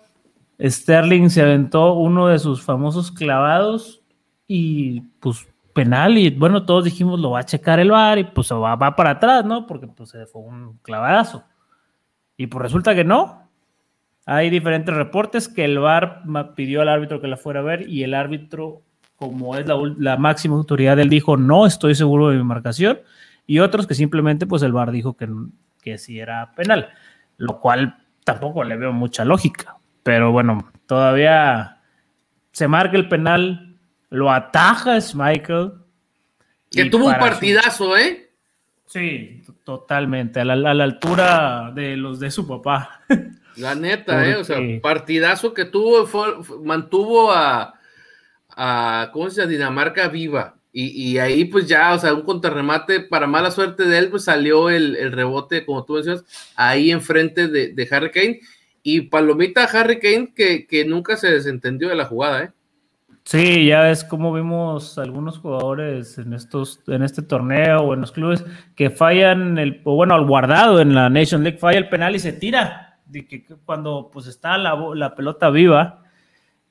Sterling 0.63 1.31
se 1.31 1.43
aventó 1.43 1.95
uno 1.95 2.27
de 2.27 2.39
sus 2.39 2.63
famosos 2.63 3.11
clavados 3.11 4.03
y 4.47 5.01
pues 5.21 5.49
penal 5.73 6.19
y 6.19 6.31
bueno, 6.31 6.65
todos 6.65 6.85
dijimos 6.85 7.21
lo 7.21 7.31
va 7.31 7.41
a 7.41 7.45
checar 7.45 7.81
el 7.81 7.91
bar 7.91 8.19
y 8.19 8.25
pues 8.25 8.53
va, 8.53 8.97
para 8.97 9.11
atrás, 9.11 9.45
¿no? 9.45 9.67
Porque 9.67 9.87
pues 9.87 10.13
fue 10.31 10.43
un 10.43 10.79
clavadazo. 10.83 11.45
Y 12.37 12.47
pues 12.47 12.63
resulta 12.63 12.95
que 12.95 13.05
no. 13.05 13.49
Hay 14.27 14.51
diferentes 14.51 14.95
reportes 14.95 15.49
que 15.49 15.65
el 15.65 15.79
VAR 15.79 16.23
pidió 16.55 16.83
al 16.83 16.89
árbitro 16.89 17.21
que 17.21 17.27
la 17.27 17.37
fuera 17.37 17.61
a 17.61 17.63
ver 17.63 17.89
y 17.89 18.03
el 18.03 18.15
árbitro, 18.15 18.83
como 19.17 19.57
es 19.57 19.67
la, 19.67 20.17
máxima 20.17 20.57
autoridad, 20.57 20.99
él 20.99 21.09
dijo, 21.09 21.37
no 21.37 21.67
estoy 21.67 21.95
seguro 21.95 22.29
de 22.29 22.37
mi 22.37 22.45
marcación. 22.45 23.01
Y 23.47 23.59
otros 23.59 23.87
que 23.87 23.95
simplemente, 23.95 24.47
pues 24.47 24.63
el 24.63 24.73
VAR 24.73 24.93
dijo 24.93 25.17
que, 25.17 25.29
que 25.83 25.99
sí 25.99 26.21
era 26.21 26.53
penal, 26.55 26.91
lo 27.39 27.59
cual 27.61 27.97
tampoco 28.25 28.63
le 28.63 28.77
veo 28.77 28.93
mucha 28.93 29.25
lógica. 29.25 29.80
Pero 30.03 30.33
bueno, 30.33 30.71
todavía 30.87 31.81
se 32.53 32.69
marca 32.69 32.97
el 32.97 33.09
penal, 33.09 33.79
lo 34.09 34.31
ataja 34.31 34.99
Michael. 35.15 35.73
Que 36.71 36.87
tuvo 36.87 37.07
un 37.07 37.19
partidazo, 37.19 37.97
¿eh? 37.97 38.31
Sí, 38.87 39.43
totalmente, 39.65 40.41
a 40.41 40.45
la, 40.45 40.55
a 40.55 40.75
la, 40.75 40.85
altura 40.85 41.71
de 41.75 41.97
los 41.97 42.19
de 42.19 42.31
su 42.31 42.47
papá. 42.47 43.03
La 43.57 43.75
neta, 43.75 44.29
¿eh? 44.29 44.37
O 44.37 44.45
sea, 44.45 44.59
partidazo 44.81 45.53
que 45.53 45.65
tuvo, 45.65 46.09
mantuvo 46.65 47.31
a, 47.31 47.75
a, 48.49 49.11
¿cómo 49.13 49.29
se 49.29 49.41
llama? 49.41 49.51
Dinamarca 49.51 50.09
viva. 50.09 50.57
Y, 50.73 51.19
ahí, 51.19 51.47
pues 51.47 51.67
ya, 51.67 51.95
o 51.95 51.99
sea, 51.99 52.15
un 52.15 52.23
contrarremate, 52.23 53.01
para 53.01 53.27
mala 53.27 53.51
suerte 53.51 53.85
de 53.85 53.99
él, 53.99 54.09
pues 54.09 54.25
salió 54.25 54.71
el, 54.71 55.11
rebote, 55.11 55.67
como 55.67 55.85
tú 55.85 55.97
decías, 55.97 56.25
ahí 56.55 56.93
enfrente 56.93 57.49
de, 57.49 57.73
de 57.73 57.89
Harry 57.91 58.11
Kane. 58.13 58.41
Y 58.83 59.03
palomita 59.03 59.65
Harry 59.65 59.99
Kane, 59.99 60.33
que, 60.35 60.67
que 60.67 60.85
nunca 60.85 61.17
se 61.17 61.31
desentendió 61.31 61.89
de 61.89 61.97
la 61.97 62.07
jugada, 62.07 62.45
¿eh? 62.45 62.51
Sí, 63.25 63.67
ya 63.67 63.83
ves 63.83 64.03
cómo 64.03 64.33
vimos 64.33 64.99
algunos 64.99 65.39
jugadores 65.39 66.19
en 66.19 66.33
estos, 66.33 66.81
en 66.87 67.03
este 67.03 67.23
torneo 67.23 67.83
o 67.83 67.95
en 67.95 68.01
los 68.01 68.13
clubes 68.13 68.45
que 68.75 68.91
fallan 68.91 69.59
el, 69.59 69.83
o 69.85 69.95
bueno, 69.95 70.15
al 70.15 70.27
guardado 70.27 70.81
en 70.81 70.95
la 70.95 71.11
Nation 71.11 71.45
League 71.45 71.59
falla 71.59 71.79
el 71.79 71.89
penal 71.89 72.17
y 72.17 72.19
se 72.19 72.33
tira 72.33 72.99
de 73.07 73.27
que 73.27 73.45
cuando 73.65 74.11
pues 74.13 74.27
está 74.27 74.57
la, 74.57 74.75
la 74.95 75.15
pelota 75.15 75.51
viva, 75.51 76.03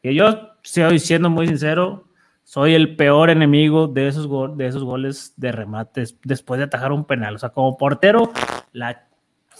que 0.01 0.15
yo 0.15 0.53
estoy 0.63 0.99
siendo 0.99 1.29
muy 1.29 1.47
sincero, 1.47 2.09
soy 2.43 2.73
el 2.73 2.95
peor 2.95 3.29
enemigo 3.29 3.87
de 3.87 4.07
esos, 4.07 4.27
de 4.57 4.67
esos 4.67 4.83
goles 4.83 5.33
de 5.37 5.51
remates 5.51 6.17
después 6.23 6.57
de 6.57 6.65
atajar 6.65 6.91
un 6.91 7.05
penal. 7.05 7.35
O 7.35 7.37
sea, 7.37 7.49
como 7.49 7.77
portero, 7.77 8.33
la 8.71 9.07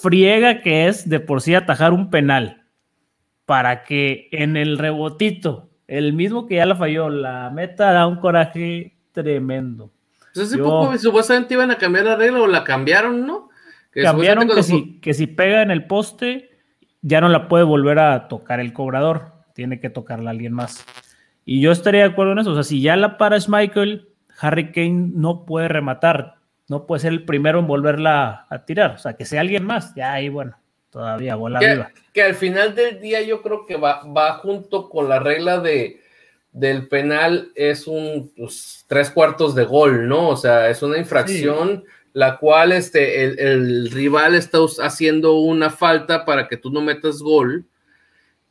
friega 0.01 0.61
que 0.61 0.87
es 0.87 1.09
de 1.09 1.19
por 1.19 1.41
sí 1.41 1.55
atajar 1.55 1.93
un 1.93 2.09
penal 2.09 2.63
para 3.45 3.83
que 3.83 4.29
en 4.31 4.57
el 4.57 4.77
rebotito, 4.77 5.69
el 5.87 6.13
mismo 6.13 6.45
que 6.45 6.55
ya 6.55 6.65
la 6.65 6.75
falló, 6.75 7.09
la 7.09 7.49
meta 7.49 7.91
da 7.91 8.07
un 8.07 8.17
coraje 8.17 8.97
tremendo. 9.11 9.91
Pues 10.33 10.47
hace 10.47 10.57
poco 10.59 10.97
supuestamente 10.97 11.55
iban 11.55 11.71
a 11.71 11.77
cambiar 11.77 12.05
la 12.05 12.15
regla 12.15 12.41
o 12.41 12.47
la 12.47 12.63
cambiaron, 12.63 13.25
¿no? 13.25 13.49
cambiaron 13.91 14.47
que 14.47 14.63
si, 14.63 14.99
que 14.99 15.13
si 15.13 15.25
pega 15.25 15.61
en 15.63 15.71
el 15.71 15.87
poste 15.87 16.51
ya 17.01 17.21
no 17.21 17.29
la 17.29 17.47
puede 17.47 17.63
volver 17.63 17.99
a 17.99 18.27
tocar 18.27 18.59
el 18.59 18.73
cobrador, 18.73 19.33
tiene 19.53 19.79
que 19.79 19.89
tocarla 19.89 20.31
alguien 20.31 20.53
más. 20.53 20.85
Y 21.45 21.61
yo 21.61 21.71
estaría 21.71 22.01
de 22.01 22.11
acuerdo 22.11 22.33
en 22.33 22.39
eso, 22.39 22.51
o 22.51 22.53
sea, 22.53 22.63
si 22.63 22.81
ya 22.81 22.95
la 22.95 23.17
para 23.17 23.37
Michael, 23.47 24.09
Harry 24.39 24.71
Kane 24.71 25.11
no 25.15 25.45
puede 25.45 25.67
rematar, 25.67 26.35
no 26.69 26.85
puede 26.85 27.01
ser 27.01 27.13
el 27.13 27.25
primero 27.25 27.59
en 27.59 27.67
volverla 27.67 28.45
a 28.49 28.65
tirar, 28.65 28.91
o 28.91 28.97
sea, 28.97 29.13
que 29.13 29.25
sea 29.25 29.41
alguien 29.41 29.65
más, 29.65 29.93
ya 29.95 30.13
ahí 30.13 30.29
bueno, 30.29 30.57
todavía 30.89 31.35
bola 31.35 31.59
que, 31.59 31.73
viva. 31.73 31.91
Que 32.13 32.23
al 32.23 32.35
final 32.35 32.75
del 32.75 33.01
día 33.01 33.21
yo 33.21 33.41
creo 33.41 33.65
que 33.65 33.75
va, 33.75 34.03
va 34.05 34.35
junto 34.35 34.89
con 34.89 35.09
la 35.09 35.19
regla 35.19 35.59
de 35.59 36.01
del 36.51 36.87
penal 36.87 37.51
es 37.55 37.87
un 37.87 38.31
pues, 38.35 38.83
tres 38.87 39.11
cuartos 39.11 39.55
de 39.55 39.65
gol, 39.65 40.07
¿no? 40.07 40.29
O 40.29 40.37
sea, 40.37 40.69
es 40.69 40.81
una 40.81 40.97
infracción 40.97 41.83
la 42.13 42.37
cual 42.37 42.71
este, 42.71 43.23
el, 43.23 43.91
rival 43.91 44.35
está 44.35 44.57
haciendo 44.81 45.39
una 45.39 45.69
falta 45.69 46.25
para 46.25 46.47
que 46.47 46.57
tú 46.57 46.71
no 46.71 46.81
metas 46.81 47.19
gol 47.19 47.65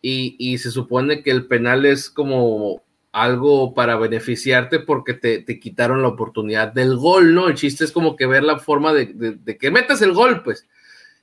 y, 0.01 0.57
se 0.59 0.71
supone 0.71 1.23
que 1.23 1.31
el 1.31 1.47
penal 1.47 1.85
es 1.85 2.09
como 2.09 2.83
algo 3.13 3.75
para 3.75 3.97
beneficiarte 3.97 4.81
porque 4.81 5.15
te, 5.15 5.45
quitaron 5.59 6.03
la 6.03 6.09
oportunidad 6.09 6.73
del 6.73 6.97
gol, 6.97 7.35
¿no? 7.35 7.49
El 7.49 7.55
chiste 7.55 7.85
es 7.85 7.93
como 7.93 8.17
que 8.17 8.27
ver 8.27 8.43
la 8.43 8.59
forma 8.59 8.93
de, 8.93 9.59
que 9.59 9.71
metas 9.71 10.03
el 10.03 10.13
gol, 10.13 10.43
pues. 10.43 10.69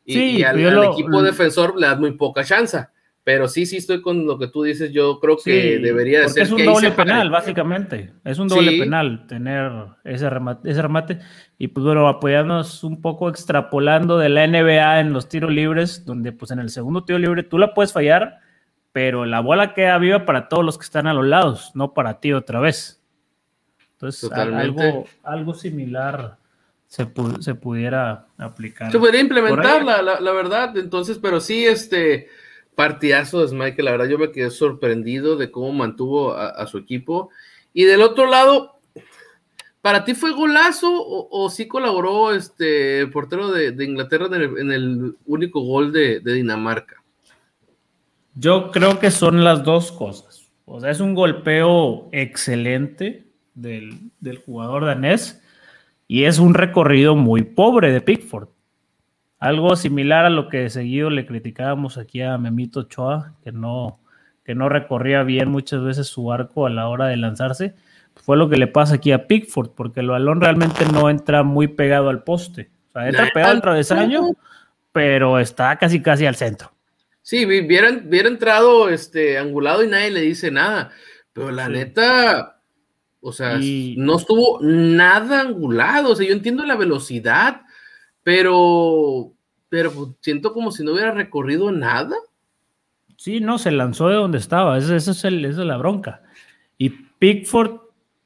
Y, 0.05 0.43
al, 0.43 0.59
equipo 0.91 1.21
defensor 1.21 1.79
le 1.79 1.87
das 1.87 1.99
muy 1.99 2.11
poca 2.11 2.43
chance. 2.43 2.85
Pero 3.25 3.47
sí, 3.47 3.65
sí 3.65 3.77
estoy 3.77 4.03
con 4.03 4.27
lo 4.27 4.37
que 4.37 4.49
tú 4.49 4.61
dices. 4.61 4.91
Yo 4.91 5.19
creo 5.19 5.35
que 5.43 5.79
debería 5.79 6.21
de 6.21 6.29
ser. 6.29 6.43
Es 6.43 6.51
un 6.51 6.63
doble 6.63 6.91
penal, 6.91 7.31
básicamente. 7.31 8.13
Es 8.23 8.37
un 8.37 8.47
doble 8.47 8.77
penal 8.77 9.25
tener 9.25 9.71
ese 10.03 10.29
remate, 10.29 10.69
ese 10.69 10.79
remate. 10.83 11.19
Y 11.57 11.69
pues 11.69 11.83
bueno, 11.83 12.07
apoyarnos 12.07 12.83
un 12.83 13.01
poco 13.01 13.27
extrapolando 13.27 14.19
de 14.19 14.29
la 14.29 14.45
NBA 14.45 14.99
en 14.99 15.11
los 15.11 15.27
tiros 15.27 15.51
libres, 15.51 16.05
donde 16.05 16.33
pues 16.33 16.51
en 16.51 16.59
el 16.59 16.69
segundo 16.69 17.03
tiro 17.03 17.17
libre 17.17 17.41
tú 17.41 17.57
la 17.57 17.73
puedes 17.73 17.93
fallar, 17.93 18.41
pero 18.95 19.25
la 19.25 19.41
bola 19.41 19.73
queda 19.73 19.97
viva 19.97 20.25
para 20.25 20.47
todos 20.47 20.63
los 20.63 20.77
que 20.77 20.85
están 20.85 21.05
a 21.05 21.13
los 21.13 21.25
lados, 21.25 21.71
no 21.73 21.93
para 21.93 22.21
ti 22.21 22.31
otra 22.31 22.61
vez. 22.61 23.03
Entonces, 23.91 24.31
algo, 24.31 25.03
algo 25.21 25.53
similar 25.53 26.37
se, 26.87 27.05
se, 27.41 27.55
pudiera 27.55 28.27
aplicar. 28.37 28.93
Se 28.93 28.97
podría 28.97 29.19
implementar, 29.19 29.83
la, 29.83 30.01
la, 30.01 30.21
la 30.21 30.31
verdad. 30.31 30.77
Entonces, 30.77 31.19
pero 31.21 31.41
sí, 31.41 31.65
este 31.65 32.29
partidazo 32.73 33.45
de 33.45 33.53
Michael, 33.53 33.83
la 33.83 33.91
verdad 33.91 34.07
yo 34.07 34.17
me 34.17 34.31
quedé 34.31 34.49
sorprendido 34.49 35.35
de 35.35 35.51
cómo 35.51 35.73
mantuvo 35.73 36.31
a, 36.31 36.65
su 36.65 36.77
equipo. 36.77 37.31
Y 37.73 37.83
del 37.83 38.01
otro 38.01 38.27
lado, 38.27 38.79
¿para 39.81 40.05
ti 40.05 40.15
fue 40.15 40.31
golazo 40.31 40.89
o, 40.89 41.49
sí 41.49 41.67
colaboró 41.67 42.33
este 42.33 43.01
el 43.01 43.11
portero 43.11 43.51
de, 43.51 43.75
Inglaterra 43.83 44.27
en 44.31 44.71
el, 44.71 45.17
único 45.25 45.59
gol 45.59 45.91
de, 45.91 46.21
Dinamarca? 46.21 47.03
Yo 48.35 48.69
creo 48.71 48.99
que 48.99 49.11
son 49.11 49.43
las 49.43 49.63
dos 49.63 49.91
cosas. 49.91 50.51
O 50.65 50.79
sea, 50.79 50.91
es 50.91 50.99
un 50.99 51.15
golpeo 51.15 52.09
excelente 52.11 53.27
del, 53.53 54.11
del 54.19 54.37
jugador 54.39 54.85
danés 54.85 55.41
y 56.07 56.25
es 56.25 56.39
un 56.39 56.53
recorrido 56.53 57.15
muy 57.15 57.43
pobre 57.43 57.91
de 57.91 58.01
Pickford. 58.01 58.49
Algo 59.39 59.75
similar 59.75 60.25
a 60.25 60.29
lo 60.29 60.49
que 60.49 60.69
seguido 60.69 61.09
le 61.09 61.25
criticábamos 61.25 61.97
aquí 61.97 62.21
a 62.21 62.37
Memito 62.37 62.81
Ochoa, 62.81 63.33
que 63.43 63.51
no, 63.51 63.99
que 64.43 64.55
no 64.55 64.69
recorría 64.69 65.23
bien 65.23 65.49
muchas 65.49 65.81
veces 65.81 66.07
su 66.07 66.31
arco 66.31 66.65
a 66.65 66.69
la 66.69 66.87
hora 66.87 67.07
de 67.07 67.17
lanzarse. 67.17 67.75
Fue 68.15 68.37
lo 68.37 68.49
que 68.49 68.57
le 68.57 68.67
pasa 68.67 68.95
aquí 68.95 69.11
a 69.11 69.27
Pickford, 69.27 69.71
porque 69.71 69.99
el 69.99 70.07
balón 70.07 70.41
realmente 70.41 70.85
no 70.91 71.09
entra 71.09 71.43
muy 71.43 71.67
pegado 71.67 72.09
al 72.09 72.23
poste. 72.23 72.69
O 72.89 72.91
sea, 72.93 73.07
entra 73.07 73.29
pegado 73.33 73.53
al 73.53 73.61
travesaño, 73.61 74.23
pero 74.91 75.39
está 75.39 75.75
casi 75.77 76.01
casi 76.01 76.25
al 76.25 76.35
centro. 76.35 76.74
Sí, 77.25 77.43
hubiera, 77.43 77.89
hubiera 77.89 78.29
entrado 78.29 78.87
este, 78.87 79.39
angulado 79.39 79.83
y 79.83 79.87
nadie 79.87 80.11
le 80.11 80.21
dice 80.21 80.51
nada. 80.51 80.91
Pero 81.33 81.49
la 81.49 81.67
neta, 81.67 82.61
o 83.19 83.31
sea, 83.31 83.57
no 83.57 84.17
estuvo 84.17 84.59
nada 84.61 85.41
angulado. 85.41 86.11
O 86.11 86.15
sea, 86.15 86.27
yo 86.27 86.33
entiendo 86.33 86.63
la 86.63 86.75
velocidad, 86.75 87.61
pero 88.21 89.33
pero 89.69 89.91
pues, 89.91 90.09
siento 90.21 90.53
como 90.53 90.71
si 90.71 90.83
no 90.83 90.93
hubiera 90.93 91.09
recorrido 91.09 91.71
nada. 91.71 92.15
Sí, 93.17 93.39
no, 93.39 93.57
se 93.57 93.71
lanzó 93.71 94.09
de 94.09 94.17
donde 94.17 94.37
estaba, 94.37 94.77
esa 94.77 94.95
es, 94.95 95.07
es 95.07 95.57
la 95.57 95.77
bronca. 95.77 96.21
Y 96.77 96.91
Pickford, 96.91 97.79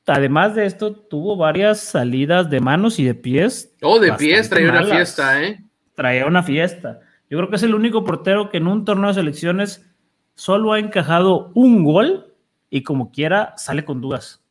además 0.07 0.55
de 0.55 0.65
esto, 0.65 0.91
tuvo 0.91 1.37
varias 1.37 1.79
salidas 1.79 2.49
de 2.49 2.59
manos 2.59 2.99
y 2.99 3.05
de 3.05 3.15
pies. 3.15 3.73
Oh, 3.81 3.97
de 3.97 4.11
pies, 4.11 4.49
traía 4.49 4.71
una 4.71 4.83
fiesta, 4.83 5.41
¿eh? 5.41 5.63
Traía 5.95 6.25
una 6.25 6.43
fiesta. 6.43 6.99
Yo 7.29 7.37
creo 7.37 7.49
que 7.49 7.57
es 7.57 7.63
el 7.63 7.75
único 7.75 8.03
portero 8.03 8.49
que 8.49 8.57
en 8.57 8.67
un 8.67 8.85
torneo 8.85 9.09
de 9.09 9.15
selecciones 9.15 9.85
solo 10.33 10.73
ha 10.73 10.79
encajado 10.79 11.51
un 11.53 11.83
gol 11.83 12.33
y 12.69 12.83
como 12.83 13.11
quiera 13.11 13.53
sale 13.57 13.85
con 13.85 14.01
dudas. 14.01 14.43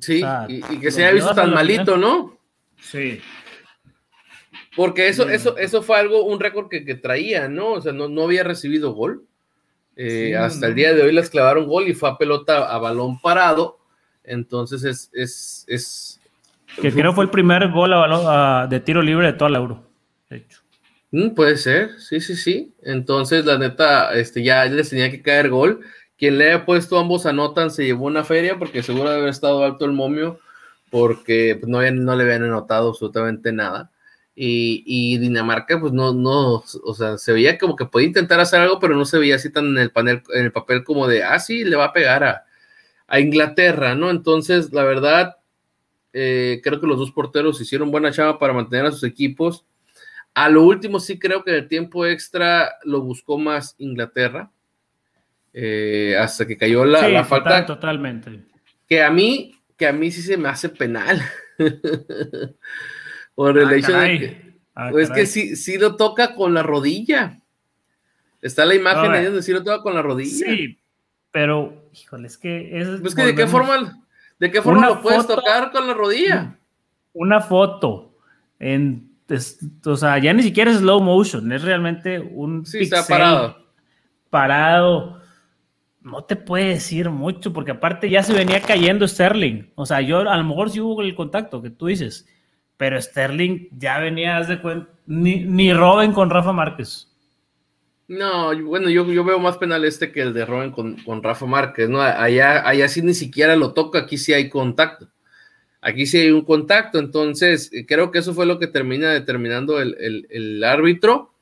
Sí, 0.00 0.22
y, 0.48 0.60
que 0.80 0.90
se 0.90 1.04
haya 1.04 1.14
visto 1.14 1.34
tan 1.34 1.54
malito, 1.54 1.96
¿no? 1.96 2.38
Sí. 2.80 3.20
Porque 4.76 5.08
eso, 5.08 5.28
eso, 5.28 5.56
eso 5.56 5.82
fue 5.82 5.98
algo, 5.98 6.24
un 6.24 6.40
récord 6.40 6.68
que, 6.68 6.84
que 6.84 6.96
traía, 6.96 7.48
¿no? 7.48 7.72
O 7.72 7.80
sea, 7.80 7.92
no, 7.92 8.08
no 8.08 8.24
había 8.24 8.42
recibido 8.42 8.92
gol. 8.92 9.24
Eh, 9.96 10.36
hasta 10.36 10.66
el 10.66 10.74
día 10.74 10.92
de 10.92 11.02
hoy 11.02 11.12
les 11.12 11.30
clavaron 11.30 11.68
gol 11.68 11.86
y 11.86 11.94
fue 11.94 12.08
a 12.08 12.18
pelota 12.18 12.74
a 12.74 12.78
balón 12.78 13.20
parado. 13.20 13.78
Entonces 14.24 14.82
es. 14.84 15.10
es, 15.12 15.64
es 15.68 16.20
que 16.80 16.90
creo 16.92 17.12
fue 17.12 17.24
el 17.24 17.30
primer 17.30 17.70
gol 17.70 17.92
a 17.92 17.98
balón, 17.98 18.68
de 18.68 18.80
tiro 18.80 19.00
libre 19.00 19.26
de 19.28 19.32
toda 19.34 19.50
la 19.50 19.58
Euro, 19.58 19.88
de 20.28 20.38
hecho. 20.38 20.60
Mm, 21.10 21.30
puede 21.34 21.56
ser, 21.56 22.00
sí, 22.00 22.20
sí, 22.20 22.36
sí. 22.36 22.74
Entonces, 22.82 23.44
la 23.44 23.58
neta, 23.58 24.14
este, 24.14 24.42
ya 24.42 24.64
les 24.66 24.90
tenía 24.90 25.10
que 25.10 25.22
caer 25.22 25.48
gol. 25.50 25.80
Quien 26.18 26.38
le 26.38 26.46
haya 26.50 26.64
puesto 26.66 26.98
ambos 26.98 27.26
anotan 27.26 27.70
se 27.70 27.84
llevó 27.84 28.06
una 28.06 28.24
feria 28.24 28.58
porque 28.58 28.82
seguro 28.82 29.10
debe 29.10 29.22
haber 29.22 29.30
estado 29.30 29.64
alto 29.64 29.84
el 29.84 29.92
momio 29.92 30.38
porque 30.94 31.56
pues, 31.58 31.68
no, 31.68 31.80
no 31.90 32.14
le 32.14 32.22
habían 32.22 32.44
anotado 32.44 32.90
absolutamente 32.90 33.52
nada. 33.52 33.90
Y, 34.36 35.18
Dinamarca, 35.18 35.80
pues 35.80 35.92
no, 35.92 36.12
no, 36.14 36.62
o 36.84 36.94
sea, 36.94 37.18
se 37.18 37.32
veía 37.32 37.58
como 37.58 37.74
que 37.74 37.86
podía 37.86 38.06
intentar 38.06 38.38
hacer 38.38 38.60
algo, 38.60 38.78
pero 38.78 38.94
no 38.94 39.04
se 39.04 39.18
veía 39.18 39.34
así 39.34 39.50
tan 39.50 39.66
en 39.66 39.78
el 39.78 39.90
panel, 39.90 40.22
en 40.32 40.44
el 40.44 40.52
papel 40.52 40.84
como 40.84 41.08
de, 41.08 41.24
ah, 41.24 41.40
sí, 41.40 41.64
le 41.64 41.74
va 41.74 41.86
a 41.86 41.92
pegar 41.92 42.22
a, 43.08 43.20
Inglaterra, 43.20 43.96
¿no? 43.96 44.08
Entonces, 44.10 44.72
la 44.72 44.84
verdad, 44.84 45.36
eh, 46.12 46.60
creo 46.62 46.80
que 46.80 46.86
los 46.86 46.98
dos 46.98 47.10
porteros 47.10 47.60
hicieron 47.60 47.90
buena 47.90 48.12
chava 48.12 48.38
para 48.38 48.52
mantener 48.52 48.86
a 48.86 48.92
sus 48.92 49.02
equipos. 49.04 49.64
A 50.34 50.48
lo 50.48 50.64
último, 50.64 50.98
sí 50.98 51.18
creo 51.18 51.44
que 51.44 51.52
en 51.52 51.56
el 51.56 51.68
tiempo 51.68 52.04
extra 52.04 52.74
lo 52.82 53.00
buscó 53.02 53.38
más 53.38 53.76
Inglaterra, 53.78 54.50
eh, 55.52 56.16
hasta 56.18 56.44
que 56.46 56.56
cayó 56.56 56.84
la, 56.84 57.24
falta. 57.24 57.64
Totalmente. 57.64 58.40
Que 58.88 59.02
a 59.02 59.10
mí, 59.10 59.54
que 59.76 59.86
a 59.86 59.92
mí 59.92 60.10
sí 60.10 60.22
se 60.22 60.36
me 60.36 60.48
hace 60.48 60.68
penal. 60.68 61.22
Por 63.36 63.58
el 63.58 63.68
ah, 63.68 63.74
hecho 63.76 63.92
de 63.96 64.18
que. 64.18 64.54
Ah, 64.74 64.90
es 64.98 65.10
que 65.10 65.26
sí, 65.26 65.54
sí 65.54 65.78
lo 65.78 65.94
toca 65.94 66.34
con 66.34 66.52
la 66.52 66.64
rodilla. 66.64 67.40
Está 68.42 68.64
la 68.64 68.74
imagen 68.74 69.12
ahí 69.12 69.24
donde 69.24 69.42
sí 69.42 69.52
lo 69.52 69.62
toca 69.62 69.82
con 69.82 69.94
la 69.94 70.02
rodilla. 70.02 70.46
Sí, 70.46 70.78
pero, 71.30 71.88
híjole, 71.92 72.26
es 72.26 72.36
que. 72.36 72.80
Es, 72.80 73.00
pues 73.00 73.14
que 73.14 73.24
de 73.24 73.34
qué 73.36 73.46
forma, 73.46 74.04
de 74.38 74.50
qué 74.50 74.60
forma 74.60 74.88
lo 74.88 75.00
puedes 75.00 75.26
tocar 75.26 75.70
con 75.70 75.86
la 75.86 75.94
rodilla. 75.94 76.58
Una 77.12 77.40
foto 77.40 78.16
en. 78.58 79.13
O 79.86 79.96
sea, 79.96 80.18
ya 80.18 80.32
ni 80.32 80.42
siquiera 80.42 80.70
es 80.70 80.78
slow 80.78 81.00
motion, 81.00 81.52
es 81.52 81.62
realmente 81.62 82.18
un. 82.18 82.64
Sí, 82.66 82.78
está 82.80 83.06
parado. 83.06 83.56
Parado. 84.30 85.20
No 86.00 86.24
te 86.24 86.36
puede 86.36 86.68
decir 86.68 87.08
mucho, 87.08 87.52
porque 87.52 87.70
aparte 87.70 88.10
ya 88.10 88.22
se 88.22 88.34
venía 88.34 88.60
cayendo 88.60 89.08
Sterling. 89.08 89.70
O 89.74 89.86
sea, 89.86 90.02
yo 90.02 90.18
a 90.20 90.36
lo 90.36 90.44
mejor 90.44 90.70
sí 90.70 90.80
hubo 90.80 91.00
el 91.00 91.14
contacto 91.14 91.62
que 91.62 91.70
tú 91.70 91.86
dices 91.86 92.26
pero 92.76 93.00
Sterling 93.00 93.68
ya 93.72 93.98
venía, 93.98 94.40
de 94.42 94.60
cuenta, 94.60 94.90
ni, 95.06 95.44
ni 95.44 95.72
Robin 95.72 96.12
con 96.12 96.30
Rafa 96.30 96.52
Márquez. 96.52 97.10
No, 98.06 98.54
bueno, 98.64 98.90
yo, 98.90 99.06
yo 99.06 99.24
veo 99.24 99.38
más 99.38 99.56
penal 99.56 99.84
este 99.84 100.12
que 100.12 100.20
el 100.20 100.34
de 100.34 100.44
Robin 100.44 100.70
con, 100.70 101.22
Rafa 101.22 101.46
Márquez, 101.46 101.88
¿no? 101.88 102.02
Allá, 102.02 102.68
allá 102.68 102.88
sí 102.88 103.00
ni 103.00 103.14
siquiera 103.14 103.56
lo 103.56 103.72
toca, 103.72 104.00
aquí 104.00 104.18
sí 104.18 104.32
hay 104.32 104.50
contacto. 104.50 105.08
Aquí 105.86 106.06
sí 106.06 106.16
hay 106.16 106.30
un 106.30 106.46
contacto, 106.46 106.98
entonces 106.98 107.70
eh, 107.74 107.84
creo 107.84 108.10
que 108.10 108.20
eso 108.20 108.32
fue 108.32 108.46
lo 108.46 108.58
que 108.58 108.66
termina 108.66 109.12
determinando 109.12 109.78
el, 109.80 110.64
árbitro. 110.64 111.34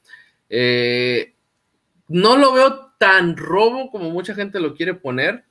Eh, 0.50 1.34
no 2.08 2.37
lo 2.37 2.52
veo 2.52 2.92
tan 2.99 3.37
robo 3.37 3.88
como 3.90 4.11
mucha 4.11 4.34
gente 4.34 4.58
lo 4.58 4.75
quiere 4.75 4.94
poner, 4.94 5.44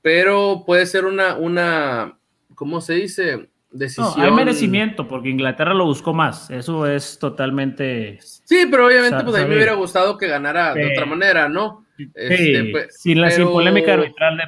pero 0.00 0.64
puede 0.64 0.86
ser 0.86 1.04
una, 1.04 1.36
una, 1.36 2.18
¿cómo 2.54 2.80
se 2.80 2.94
dice? 2.94 3.50
decisión. 3.70 4.20
hay 4.20 4.32
merecimiento 4.32 5.06
porque 5.06 5.28
Inglaterra 5.28 5.74
lo 5.74 5.84
buscó 5.84 6.12
más. 6.12 6.50
Eso 6.50 6.86
es 6.86 7.18
totalmente. 7.18 8.18
Sí, 8.20 8.66
pero 8.70 8.86
obviamente 8.86 9.22
pues 9.22 9.36
a 9.36 9.42
mí 9.42 9.48
me 9.48 9.56
hubiera 9.56 9.74
gustado 9.74 10.18
que 10.18 10.26
ganara 10.26 10.74
de 10.74 10.92
otra 10.92 11.06
manera, 11.06 11.48
¿no? 11.48 11.86
Este, 12.14 12.64
pues, 12.72 12.98
sin 12.98 13.20
la 13.20 13.30
sin 13.30 13.44
polémica 13.44 13.92
arbitral 13.92 14.38
de 14.38 14.44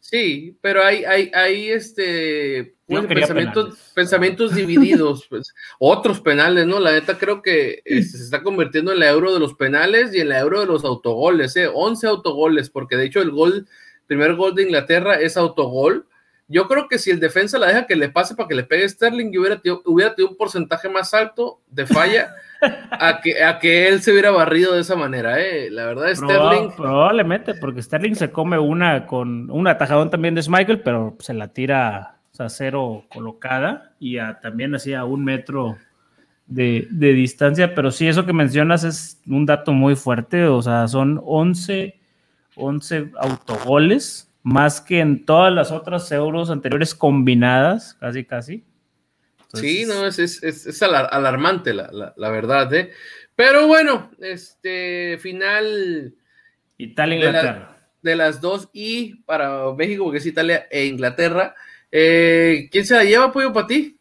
Sí, 0.00 0.56
pero 0.62 0.82
hay, 0.82 1.04
hay, 1.04 1.30
hay 1.34 1.68
este 1.68 2.74
pensamientos, 3.08 3.78
pensamientos 3.94 4.54
divididos, 4.54 5.26
pues, 5.28 5.54
otros 5.78 6.20
penales, 6.20 6.66
¿no? 6.66 6.80
La 6.80 6.92
neta 6.92 7.18
creo 7.18 7.42
que 7.42 7.82
este, 7.84 8.18
se 8.18 8.24
está 8.24 8.42
convirtiendo 8.42 8.92
en 8.92 9.00
la 9.00 9.10
euro 9.10 9.32
de 9.32 9.40
los 9.40 9.54
penales 9.54 10.14
y 10.14 10.20
en 10.20 10.28
la 10.28 10.40
euro 10.40 10.60
de 10.60 10.66
los 10.66 10.84
autogoles, 10.84 11.56
¿eh? 11.56 11.68
11 11.72 12.06
autogoles, 12.06 12.70
porque 12.70 12.96
de 12.96 13.06
hecho 13.06 13.20
el 13.20 13.30
gol, 13.30 13.66
primer 14.06 14.34
gol 14.34 14.54
de 14.54 14.64
Inglaterra 14.64 15.14
es 15.20 15.36
autogol 15.36 16.06
yo 16.50 16.66
creo 16.66 16.88
que 16.88 16.98
si 16.98 17.12
el 17.12 17.20
defensa 17.20 17.58
la 17.58 17.68
deja 17.68 17.86
que 17.86 17.94
le 17.94 18.08
pase 18.08 18.34
para 18.34 18.48
que 18.48 18.56
le 18.56 18.64
pegue 18.64 18.88
Sterling, 18.88 19.28
hubiera 19.38 19.60
tenido, 19.60 19.82
hubiera 19.86 20.16
tenido 20.16 20.32
un 20.32 20.36
porcentaje 20.36 20.88
más 20.88 21.14
alto 21.14 21.60
de 21.68 21.86
falla 21.86 22.34
a, 22.90 23.20
que, 23.20 23.44
a 23.44 23.60
que 23.60 23.86
él 23.86 24.02
se 24.02 24.10
hubiera 24.10 24.32
barrido 24.32 24.74
de 24.74 24.80
esa 24.80 24.96
manera. 24.96 25.40
¿eh? 25.40 25.70
La 25.70 25.86
verdad, 25.86 26.12
Sterling. 26.12 26.72
Probablemente, 26.76 27.54
porque 27.54 27.82
Sterling 27.82 28.16
se 28.16 28.32
come 28.32 28.58
una 28.58 29.06
con 29.06 29.48
un 29.48 29.68
atajadón 29.68 30.10
también 30.10 30.34
de 30.34 30.42
Michael, 30.48 30.80
pero 30.80 31.16
se 31.20 31.34
la 31.34 31.52
tira 31.52 32.19
a 32.40 32.48
cero 32.48 33.04
colocada 33.08 33.94
y 34.00 34.18
también 34.42 34.74
hacía 34.74 35.04
un 35.04 35.24
metro 35.24 35.76
de, 36.46 36.88
de, 36.90 37.12
distancia. 37.12 37.74
Pero 37.74 37.90
sí, 37.90 38.08
eso 38.08 38.26
que 38.26 38.32
mencionas 38.32 38.84
es 38.84 39.20
un 39.26 39.46
dato 39.46 39.72
muy 39.72 39.96
fuerte. 39.96 40.44
O 40.44 40.62
sea, 40.62 40.88
son 40.88 41.20
11, 41.24 41.98
11 42.56 43.12
autogoles 43.18 44.30
más 44.42 44.80
que 44.80 45.00
en 45.00 45.24
todas 45.24 45.52
las 45.52 45.70
otras 45.70 46.10
euros 46.12 46.50
anteriores 46.50 46.94
combinadas, 46.94 47.94
casi, 48.00 48.24
casi. 48.24 48.64
sí, 49.54 49.84
no, 49.86 50.06
es, 50.06 50.18
es, 50.18 50.82
alarmante 50.82 51.74
la, 51.74 52.30
verdad, 52.30 52.72
¿eh? 52.74 52.90
Pero 53.36 53.66
bueno, 53.66 54.10
este 54.20 55.18
final. 55.20 56.14
Italia-Inglaterra. 56.78 57.76
De, 58.02 58.16
las 58.16 58.40
dos 58.40 58.68
y 58.72 59.16
para 59.24 59.72
México, 59.74 60.04
porque 60.04 60.18
es 60.18 60.26
Italia 60.26 60.66
e 60.70 60.86
Inglaterra. 60.86 61.54
Eh, 61.92 62.68
¿Quién 62.70 62.84
se 62.84 62.94
la 62.94 63.04
lleva, 63.04 63.26
apoyo 63.26 63.52
para 63.52 63.66
ti? 63.66 63.96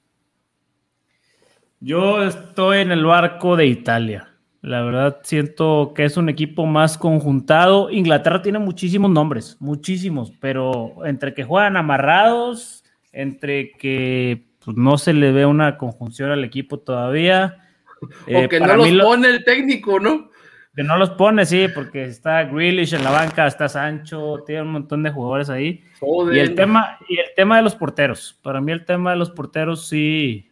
Yo 1.80 2.24
estoy 2.24 2.80
en 2.80 2.92
el 2.92 3.06
barco 3.06 3.56
de 3.56 3.66
Italia. 3.66 4.30
La 4.62 4.82
verdad 4.82 5.22
siento 5.24 5.94
que 5.96 6.04
es 6.04 6.18
un 6.18 6.28
equipo 6.28 6.66
más 6.66 6.98
conjuntado. 6.98 7.90
Inglaterra 7.90 8.42
tiene 8.42 8.60
muchísimos 8.60 9.10
nombres, 9.10 9.56
muchísimos, 9.60 10.34
pero 10.42 11.06
entre 11.06 11.34
que 11.34 11.46
juegan 11.46 11.78
amarrados, 11.78 12.84
entre 13.14 13.72
que 13.72 14.50
pues, 14.64 14.76
no 14.76 14.98
se 14.98 15.14
le 15.14 15.32
ve 15.32 15.46
una 15.46 15.78
conjunción 15.78 16.32
al 16.32 16.44
equipo 16.44 16.80
todavía. 16.80 17.58
o 18.02 18.08
eh, 18.28 18.50
que 18.50 18.60
no 18.60 18.76
los 18.76 18.92
pone 19.06 19.30
el 19.30 19.44
técnico, 19.46 20.00
¿no? 20.00 20.30
Que 20.76 20.84
no 20.84 20.98
los 20.98 21.10
pone, 21.12 21.46
sí, 21.46 21.68
porque 21.74 22.06
está 22.06 22.44
Grealish 22.44 22.94
en 22.94 23.04
la 23.04 23.12
banca, 23.12 23.48
está 23.48 23.68
Sancho, 23.68 24.44
tiene 24.46 24.62
un 24.62 24.72
montón 24.72 25.04
de 25.04 25.12
jugadores 25.12 25.50
ahí. 25.50 25.84
Y 26.32 26.40
el 26.40 26.56
tema, 26.56 26.98
y 27.10 27.18
el 27.18 27.28
tema 27.36 27.58
de 27.58 27.64
los 27.64 27.76
porteros. 27.76 28.40
Para 28.42 28.62
mí 28.62 28.72
el 28.72 28.86
tema 28.86 29.12
de 29.12 29.18
los 29.18 29.32
porteros 29.32 29.88
sí, 29.88 30.50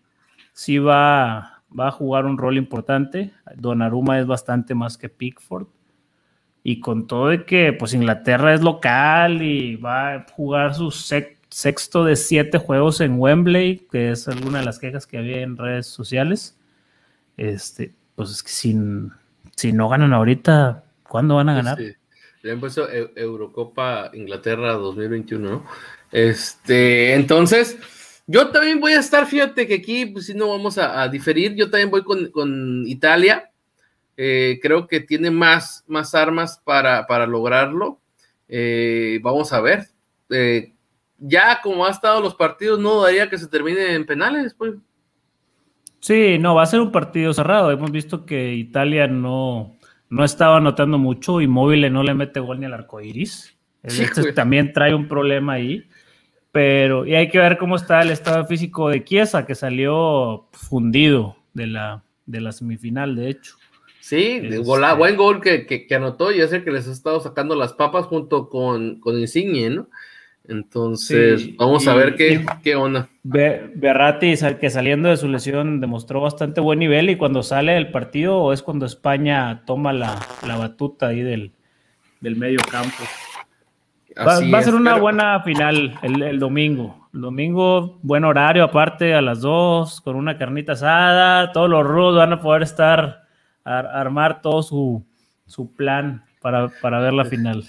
sí 0.53 0.79
va 0.79 1.57
va 1.77 1.87
a 1.89 1.91
jugar 1.91 2.25
un 2.25 2.37
rol 2.37 2.57
importante. 2.57 3.31
Donnarumma 3.55 4.19
es 4.19 4.27
bastante 4.27 4.75
más 4.75 4.97
que 4.97 5.09
Pickford. 5.09 5.67
Y 6.63 6.79
con 6.79 7.07
todo 7.07 7.29
de 7.29 7.45
que 7.45 7.73
pues 7.73 7.93
Inglaterra 7.93 8.53
es 8.53 8.61
local 8.61 9.41
y 9.41 9.77
va 9.77 10.13
a 10.13 10.25
jugar 10.33 10.73
su 10.73 10.91
sexto 10.91 12.03
de 12.03 12.15
siete 12.15 12.57
juegos 12.57 12.99
en 12.99 13.19
Wembley, 13.19 13.87
que 13.89 14.11
es 14.11 14.27
alguna 14.27 14.59
de 14.59 14.65
las 14.65 14.79
quejas 14.79 15.07
que 15.07 15.17
había 15.17 15.41
en 15.41 15.55
redes 15.55 15.87
sociales. 15.87 16.59
Este, 17.37 17.93
pues 18.15 18.31
es 18.31 18.43
que 18.43 18.49
si, 19.57 19.73
no 19.73 19.89
ganan 19.89 20.13
ahorita, 20.13 20.85
¿cuándo 21.03 21.35
van 21.35 21.49
a 21.49 21.55
ganar? 21.55 21.77
Sí. 21.77 21.93
Le 22.43 22.51
han 22.53 22.59
puesto 22.59 22.87
Eurocopa 22.89 24.11
Inglaterra 24.13 24.73
2021, 24.73 25.49
¿no? 25.49 25.65
Este, 26.11 27.13
entonces, 27.15 27.77
yo 28.27 28.49
también 28.49 28.79
voy 28.79 28.93
a 28.93 28.99
estar, 28.99 29.25
fíjate 29.25 29.67
que 29.67 29.75
aquí, 29.75 30.05
pues 30.05 30.27
si 30.27 30.33
no 30.33 30.49
vamos 30.49 30.77
a, 30.77 31.07
diferir, 31.09 31.55
yo 31.55 31.69
también 31.69 31.89
voy 31.89 32.03
con, 32.03 32.85
Italia. 32.87 33.51
Eh, 34.15 34.59
creo 34.61 34.87
que 34.87 34.99
tiene 34.99 35.29
más, 35.29 35.83
más 35.87 36.15
armas 36.15 36.61
para, 36.63 37.05
para 37.07 37.27
lograrlo. 37.27 37.99
Eh, 38.47 39.19
vamos 39.21 39.53
a 39.53 39.61
ver. 39.61 39.87
Eh, 40.29 40.73
ya 41.17 41.61
como 41.61 41.85
ha 41.85 41.91
estado 41.91 42.21
los 42.21 42.35
partidos, 42.35 42.79
no 42.79 43.01
daría 43.01 43.29
que 43.29 43.37
se 43.37 43.47
termine 43.47 43.93
en 43.93 44.05
penales, 44.05 44.53
pues. 44.53 44.75
Sí, 45.99 46.37
no, 46.39 46.55
va 46.55 46.63
a 46.63 46.67
ser 46.67 46.79
un 46.79 46.91
partido 46.91 47.33
cerrado. 47.33 47.71
Hemos 47.71 47.91
visto 47.91 48.25
que 48.25 48.53
Italia 48.53 49.07
no, 49.07 49.77
no 50.09 50.23
estaba 50.23 50.57
anotando 50.57 50.97
mucho 50.97 51.41
y 51.41 51.47
Móvil 51.47 51.91
no 51.91 52.03
le 52.03 52.13
mete 52.13 52.39
gol 52.39 52.59
ni 52.59 52.65
al 52.65 52.73
arco 52.73 53.01
iris. 53.01 53.57
Este 53.83 54.33
también 54.33 54.73
trae 54.73 54.93
un 54.93 55.07
problema 55.07 55.53
ahí. 55.53 55.87
Pero, 56.51 57.05
y 57.05 57.13
hay 57.13 57.29
que 57.29 57.39
ver 57.39 57.57
cómo 57.57 57.75
está 57.75 58.01
el 58.01 58.09
estado 58.09 58.45
físico 58.45 58.89
de 58.89 59.03
Chiesa, 59.03 59.45
que 59.45 59.53
salió 59.53 60.47
fundido 60.53 61.35
de 61.53 61.67
la, 61.67 62.03
de 62.25 62.41
la 62.41 62.51
semifinal, 62.51 63.15
de 63.15 63.29
hecho. 63.29 63.57
Sí, 63.99 64.39
este, 64.41 64.59
buen 64.59 65.17
gol 65.17 65.41
que, 65.41 65.87
anotó 65.91 66.31
y 66.31 66.39
es 66.39 66.53
el 66.53 66.63
que 66.63 66.71
les 66.71 66.87
ha 66.87 66.91
estado 66.91 67.19
sacando 67.19 67.55
las 67.55 67.73
papas 67.73 68.05
junto 68.05 68.49
con, 68.49 68.99
con 69.01 69.19
Insigne, 69.19 69.69
¿no? 69.69 69.89
Entonces, 70.47 71.55
vamos 71.57 71.87
a 71.87 71.93
ver 71.93 72.15
qué, 72.15 72.45
qué 72.63 72.75
onda. 72.75 73.09
Berratti, 73.23 74.33
que 74.59 74.69
saliendo 74.69 75.09
de 75.09 75.17
su 75.17 75.27
lesión 75.27 75.81
demostró 75.81 76.21
bastante 76.21 76.61
buen 76.61 76.79
nivel 76.79 77.09
y 77.09 77.17
cuando 77.17 77.43
sale 77.43 77.73
del 77.73 77.91
partido 77.91 78.53
es 78.53 78.63
cuando 78.63 78.85
España 78.85 79.63
toma 79.65 79.91
la, 79.91 80.17
batuta 80.41 81.07
ahí 81.07 81.21
del, 81.21 81.51
medio 82.21 82.59
campo. 82.71 83.03
Va, 84.17 84.57
a 84.57 84.63
ser 84.63 84.73
una 84.73 84.95
buena 84.95 85.41
final 85.41 85.99
el, 86.01 86.39
domingo. 86.39 87.09
El 87.13 87.21
domingo, 87.21 87.99
buen 88.01 88.23
horario 88.23 88.63
aparte 88.63 89.13
a 89.13 89.21
las 89.21 89.41
dos, 89.41 89.99
con 89.99 90.15
una 90.15 90.37
carnita 90.37 90.73
asada, 90.73 91.51
todos 91.51 91.69
los 91.69 91.85
rudos 91.85 92.15
van 92.15 92.33
a 92.33 92.41
poder 92.41 92.63
estar, 92.63 93.27
a, 93.65 93.79
armar 93.79 94.41
todo 94.41 94.63
su, 94.63 95.05
plan 95.75 96.23
para, 96.41 96.69
para 96.81 96.99
ver 96.99 97.13
la 97.13 97.25
final. 97.25 97.65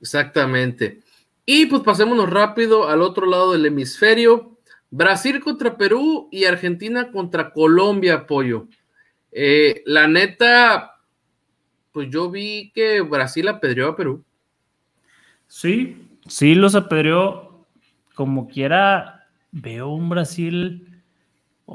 Exactamente. 0.00 1.00
Y 1.44 1.66
pues 1.66 1.82
pasémonos 1.82 2.30
rápido 2.30 2.88
al 2.88 3.02
otro 3.02 3.26
lado 3.26 3.52
del 3.52 3.66
hemisferio. 3.66 4.58
Brasil 4.90 5.40
contra 5.40 5.76
Perú 5.76 6.28
y 6.30 6.44
Argentina 6.44 7.10
contra 7.10 7.52
Colombia, 7.52 8.14
apoyo. 8.14 8.68
Eh, 9.32 9.82
la 9.86 10.06
neta, 10.06 11.00
pues 11.90 12.08
yo 12.10 12.30
vi 12.30 12.70
que 12.74 13.00
Brasil 13.00 13.48
apedreó 13.48 13.88
a 13.88 13.96
Perú. 13.96 14.22
Sí, 15.46 15.96
sí 16.28 16.54
los 16.54 16.74
apedreó. 16.74 17.66
Como 18.14 18.46
quiera, 18.46 19.26
veo 19.50 19.88
un 19.88 20.10
Brasil. 20.10 21.02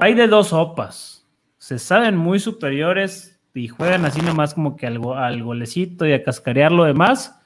Hay 0.00 0.14
de 0.14 0.28
dos 0.28 0.48
sopas. 0.48 1.26
Se 1.58 1.78
saben 1.78 2.16
muy 2.16 2.38
superiores 2.38 3.40
y 3.52 3.68
juegan 3.68 4.04
así 4.04 4.22
nomás 4.22 4.54
como 4.54 4.76
que 4.76 4.86
al, 4.86 5.00
al 5.16 5.42
golecito 5.42 6.06
y 6.06 6.12
a 6.12 6.22
cascarear 6.22 6.70
lo 6.70 6.84
demás. 6.84 7.37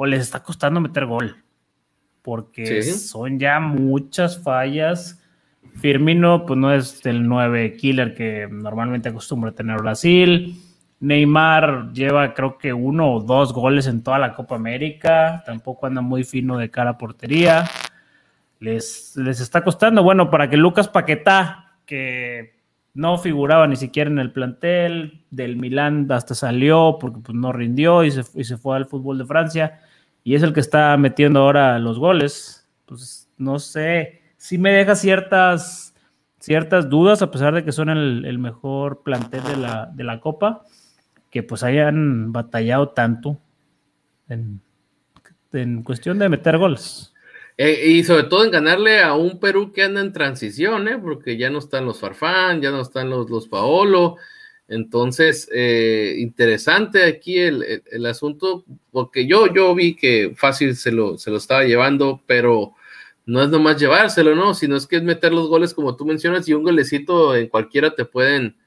O 0.00 0.06
les 0.06 0.20
está 0.20 0.44
costando 0.44 0.80
meter 0.80 1.06
gol 1.06 1.42
porque 2.28 2.82
son 2.82 3.38
ya 3.38 3.58
muchas 3.58 4.42
fallas. 4.42 5.18
Firmino, 5.80 6.44
pues 6.44 6.58
no 6.58 6.74
es 6.74 7.06
el 7.06 7.26
9 7.26 7.74
killer 7.76 8.14
que 8.14 8.46
normalmente 8.50 9.08
acostumbra 9.08 9.52
tener 9.52 9.78
Brasil. 9.78 10.60
Neymar 11.00 11.92
lleva 11.94 12.34
creo 12.34 12.58
que 12.58 12.74
uno 12.74 13.14
o 13.14 13.20
dos 13.20 13.54
goles 13.54 13.86
en 13.86 14.02
toda 14.02 14.18
la 14.18 14.34
Copa 14.34 14.56
América. 14.56 15.42
Tampoco 15.46 15.86
anda 15.86 16.02
muy 16.02 16.22
fino 16.22 16.58
de 16.58 16.70
cara 16.70 16.90
a 16.90 16.98
portería. 16.98 17.64
Les, 18.60 19.16
les 19.16 19.40
está 19.40 19.64
costando. 19.64 20.02
Bueno, 20.02 20.30
para 20.30 20.50
que 20.50 20.58
Lucas 20.58 20.86
Paquetá, 20.86 21.78
que 21.86 22.58
no 22.92 23.16
figuraba 23.16 23.66
ni 23.66 23.76
siquiera 23.76 24.10
en 24.10 24.18
el 24.18 24.32
plantel, 24.32 25.24
del 25.30 25.56
Milán 25.56 26.12
hasta 26.12 26.34
salió 26.34 26.98
porque 27.00 27.20
pues, 27.20 27.34
no 27.34 27.52
rindió 27.52 28.04
y 28.04 28.10
se, 28.10 28.22
y 28.34 28.44
se 28.44 28.58
fue 28.58 28.76
al 28.76 28.84
fútbol 28.84 29.16
de 29.16 29.24
Francia 29.24 29.80
y 30.28 30.34
es 30.34 30.42
el 30.42 30.52
que 30.52 30.60
está 30.60 30.94
metiendo 30.98 31.40
ahora 31.40 31.78
los 31.78 31.98
goles. 31.98 32.68
Pues 32.84 33.30
no 33.38 33.58
sé, 33.58 34.20
sí 34.36 34.58
me 34.58 34.74
deja 34.74 34.94
ciertas, 34.94 35.94
ciertas 36.38 36.90
dudas, 36.90 37.22
a 37.22 37.30
pesar 37.30 37.54
de 37.54 37.64
que 37.64 37.72
son 37.72 37.88
el, 37.88 38.38
mejor 38.38 39.02
plantel 39.02 39.42
de 39.44 39.56
la, 39.56 39.86
de 39.86 40.04
la, 40.04 40.20
Copa, 40.20 40.66
que 41.30 41.42
pues 41.42 41.62
hayan 41.62 42.30
batallado 42.30 42.90
tanto 42.90 43.40
en, 44.28 44.60
cuestión 45.82 46.18
de 46.18 46.28
meter 46.28 46.58
goles. 46.58 47.14
Eh, 47.56 47.88
y 47.88 48.04
sobre 48.04 48.24
todo 48.24 48.44
en 48.44 48.50
ganarle 48.50 49.00
a 49.00 49.14
un 49.14 49.40
Perú 49.40 49.72
que 49.72 49.82
anda 49.82 50.02
en 50.02 50.12
transición, 50.12 50.88
¿eh? 50.88 50.98
porque 50.98 51.38
ya 51.38 51.48
no 51.48 51.58
están 51.58 51.86
los 51.86 52.00
Farfán, 52.00 52.60
ya 52.60 52.70
no 52.70 52.82
están 52.82 53.08
los, 53.08 53.30
los 53.30 53.48
Paolo, 53.48 54.18
entonces, 54.68 55.48
eh, 55.50 56.16
interesante 56.18 57.04
aquí 57.04 57.38
el, 57.38 58.06
asunto, 58.06 58.66
porque 58.90 59.26
yo, 59.26 59.52
yo 59.52 59.74
vi 59.74 59.96
que 59.96 60.34
fácil 60.36 60.76
se 60.76 60.92
lo, 60.92 61.16
se 61.16 61.30
lo 61.30 61.38
estaba 61.38 61.64
llevando, 61.64 62.22
pero 62.26 62.74
no 63.24 63.42
es 63.42 63.48
nomás 63.48 63.80
llevárselo, 63.80 64.34
¿no? 64.34 64.52
Sino 64.52 64.76
es 64.76 64.86
que 64.86 64.96
es 64.96 65.02
meter 65.02 65.32
los 65.32 65.48
goles 65.48 65.72
como 65.72 65.96
tú 65.96 66.04
mencionas 66.04 66.46
y 66.48 66.52
un 66.52 66.64
golecito 66.64 67.34
en 67.34 67.48
cualquiera 67.48 67.94
te 67.94 68.04
pueden 68.04 68.58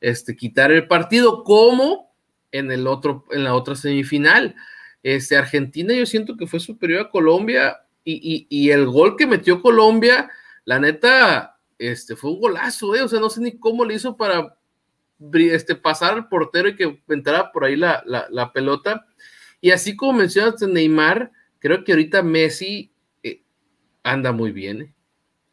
este, 0.00 0.36
quitar 0.36 0.70
el 0.70 0.86
partido, 0.86 1.42
como 1.42 2.14
en, 2.52 2.70
el 2.70 2.86
otro, 2.86 3.24
en 3.32 3.42
la 3.42 3.54
otra 3.56 3.74
semifinal. 3.74 4.54
Este, 5.02 5.36
Argentina 5.36 5.92
yo 5.92 6.06
siento 6.06 6.36
que 6.36 6.46
fue 6.46 6.60
superior 6.60 7.00
a 7.00 7.10
Colombia 7.10 7.78
y, 8.04 8.12
y, 8.12 8.46
y 8.48 8.70
el 8.70 8.86
gol 8.86 9.16
que 9.16 9.26
metió 9.26 9.60
Colombia, 9.60 10.30
la 10.64 10.78
neta, 10.78 11.58
este, 11.78 12.14
fue 12.14 12.30
un 12.30 12.40
golazo, 12.40 12.94
¿eh? 12.94 13.02
O 13.02 13.08
sea, 13.08 13.18
no 13.18 13.28
sé 13.28 13.40
ni 13.40 13.58
cómo 13.58 13.84
le 13.84 13.94
hizo 13.94 14.16
para 14.16 14.56
este, 15.34 15.74
pasar 15.74 16.14
al 16.14 16.28
portero 16.28 16.68
y 16.68 16.76
que 16.76 16.98
entrara 17.08 17.52
por 17.52 17.64
ahí 17.64 17.76
la, 17.76 18.50
pelota. 18.52 19.06
Y 19.60 19.70
así 19.70 19.96
como 19.96 20.18
mencionaste 20.18 20.66
Neymar, 20.66 21.30
creo 21.58 21.84
que 21.84 21.92
ahorita 21.92 22.22
Messi 22.22 22.92
eh, 23.22 23.42
anda 24.02 24.32
muy 24.32 24.52
bien. 24.52 24.82
¿eh? 24.82 24.94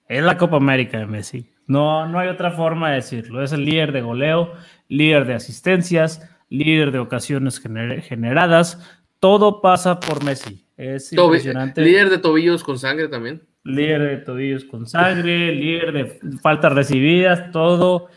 Es 0.07 0.23
la 0.23 0.37
Copa 0.37 0.57
América 0.57 0.97
de 0.97 1.05
Messi. 1.05 1.49
No, 1.67 2.07
no 2.07 2.17
hay 2.17 2.29
otra 2.29 2.51
forma 2.51 2.89
de 2.89 2.95
decirlo. 2.95 3.43
Es 3.43 3.51
el 3.51 3.63
líder 3.63 3.91
de 3.91 4.01
goleo, 4.01 4.53
líder 4.87 5.25
de 5.25 5.35
asistencias, 5.35 6.27
líder 6.49 6.91
de 6.91 6.97
ocasiones 6.97 7.59
generadas. 7.59 8.99
Todo 9.19 9.61
pasa 9.61 9.99
por 9.99 10.23
Messi. 10.23 10.65
Es 10.77 11.13
impresionante. 11.13 11.81
Líder 11.81 12.09
de 12.09 12.17
tobillos 12.17 12.63
con 12.63 12.79
sangre 12.79 13.07
también. 13.07 13.43
Líder 13.63 14.01
de 14.01 14.17
tobillos 14.17 14.65
con 14.65 14.87
sangre, 14.87 15.53
líder 15.53 15.91
de 15.91 16.19
faltas 16.41 16.73
recibidas, 16.73 17.51
todo 17.51 18.07